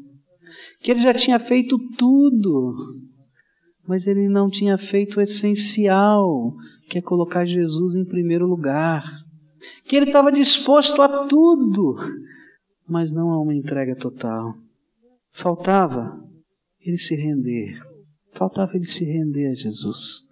Que 0.80 0.90
ele 0.90 1.00
já 1.00 1.14
tinha 1.14 1.38
feito 1.38 1.78
tudo, 1.96 2.74
mas 3.86 4.06
ele 4.06 4.28
não 4.28 4.50
tinha 4.50 4.76
feito 4.76 5.18
o 5.18 5.20
essencial, 5.22 6.54
que 6.88 6.98
é 6.98 7.02
colocar 7.02 7.44
Jesus 7.44 7.94
em 7.94 8.04
primeiro 8.04 8.46
lugar 8.46 9.19
que 9.84 9.96
ele 9.96 10.06
estava 10.06 10.32
disposto 10.32 11.00
a 11.02 11.26
tudo, 11.26 11.96
mas 12.88 13.12
não 13.12 13.30
a 13.30 13.40
uma 13.40 13.54
entrega 13.54 13.94
total. 13.94 14.54
Faltava 15.32 16.22
ele 16.80 16.98
se 16.98 17.14
render. 17.14 17.78
Faltava 18.32 18.76
ele 18.76 18.84
se 18.86 19.04
render 19.04 19.48
a 19.48 19.54
Jesus. 19.54 20.24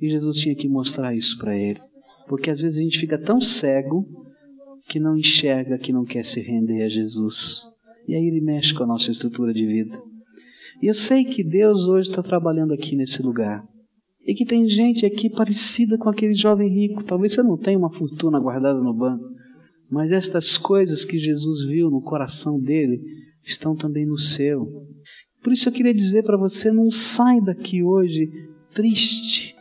E 0.00 0.08
Jesus 0.08 0.38
tinha 0.38 0.54
que 0.54 0.68
mostrar 0.68 1.14
isso 1.14 1.38
para 1.38 1.56
ele. 1.56 1.80
Porque 2.28 2.50
às 2.50 2.60
vezes 2.60 2.78
a 2.78 2.82
gente 2.82 2.98
fica 2.98 3.18
tão 3.18 3.40
cego 3.40 4.06
que 4.88 4.98
não 4.98 5.16
enxerga 5.16 5.78
que 5.78 5.92
não 5.92 6.04
quer 6.04 6.24
se 6.24 6.40
render 6.40 6.82
a 6.82 6.88
Jesus. 6.88 7.68
E 8.08 8.14
aí 8.14 8.24
ele 8.24 8.40
mexe 8.40 8.74
com 8.74 8.82
a 8.82 8.86
nossa 8.86 9.10
estrutura 9.10 9.52
de 9.52 9.66
vida. 9.66 10.00
E 10.82 10.86
eu 10.86 10.94
sei 10.94 11.24
que 11.24 11.44
Deus 11.44 11.86
hoje 11.86 12.08
está 12.08 12.22
trabalhando 12.22 12.72
aqui 12.72 12.96
nesse 12.96 13.22
lugar. 13.22 13.62
E 14.26 14.34
que 14.34 14.44
tem 14.44 14.68
gente 14.68 15.06
aqui 15.06 15.30
parecida 15.30 15.96
com 15.98 16.08
aquele 16.08 16.34
jovem 16.34 16.68
rico. 16.68 17.04
Talvez 17.04 17.34
você 17.34 17.42
não 17.42 17.56
tenha 17.56 17.78
uma 17.78 17.92
fortuna 17.92 18.38
guardada 18.38 18.80
no 18.80 18.92
banco, 18.92 19.24
mas 19.90 20.12
estas 20.12 20.56
coisas 20.56 21.04
que 21.04 21.18
Jesus 21.18 21.64
viu 21.66 21.90
no 21.90 22.02
coração 22.02 22.60
dele 22.60 23.00
estão 23.42 23.74
também 23.74 24.06
no 24.06 24.18
seu. 24.18 24.86
Por 25.42 25.52
isso 25.52 25.68
eu 25.68 25.72
queria 25.72 25.94
dizer 25.94 26.22
para 26.22 26.36
você: 26.36 26.70
não 26.70 26.90
sai 26.90 27.40
daqui 27.40 27.82
hoje 27.82 28.30
triste. 28.72 29.56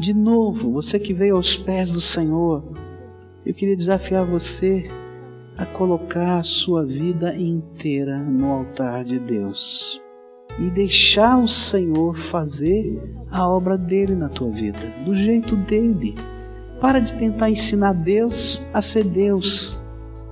De 0.00 0.14
novo, 0.14 0.72
você 0.72 0.98
que 0.98 1.12
veio 1.12 1.36
aos 1.36 1.54
pés 1.54 1.92
do 1.92 2.00
Senhor, 2.00 2.72
eu 3.44 3.52
queria 3.52 3.76
desafiar 3.76 4.24
você 4.24 4.88
a 5.56 5.66
colocar 5.66 6.38
a 6.38 6.42
sua 6.42 6.84
vida 6.84 7.36
inteira 7.36 8.18
no 8.18 8.46
altar 8.46 9.04
de 9.04 9.18
Deus 9.18 10.01
e 10.58 10.70
deixar 10.70 11.38
o 11.38 11.48
Senhor 11.48 12.16
fazer 12.16 13.00
a 13.30 13.48
obra 13.48 13.76
dele 13.78 14.14
na 14.14 14.28
tua 14.28 14.50
vida, 14.50 14.78
do 15.04 15.14
jeito 15.14 15.56
dele. 15.56 16.14
Para 16.80 17.00
de 17.00 17.12
tentar 17.14 17.50
ensinar 17.50 17.92
Deus 17.94 18.62
a 18.72 18.82
ser 18.82 19.04
Deus. 19.04 19.78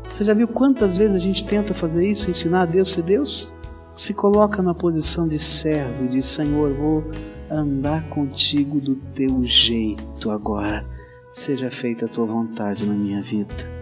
Você 0.09 0.25
já 0.25 0.35
viu 0.35 0.49
quantas 0.49 0.97
vezes 0.97 1.17
a 1.17 1.21
gente 1.21 1.45
tenta 1.45 1.73
fazer 1.73 2.09
isso, 2.09 2.31
ensinar 2.31 2.63
a 2.63 2.67
Deus 2.67 2.91
a 2.91 2.95
ser 2.97 3.03
Deus? 3.03 3.53
Se 3.97 4.13
coloca 4.13 4.61
na 4.63 4.75
posição 4.75 5.29
de 5.29 5.39
servo 5.39 6.05
e 6.05 6.09
diz: 6.09 6.27
Senhor, 6.27 6.73
vou 6.75 7.05
andar 7.51 8.03
contigo 8.09 8.81
do 8.81 8.97
teu 9.15 9.45
jeito 9.45 10.31
agora. 10.31 10.85
Seja 11.31 11.71
feita 11.71 12.07
a 12.07 12.09
tua 12.09 12.27
vontade 12.27 12.87
na 12.87 12.95
minha 12.95 13.23
vida. 13.23 13.80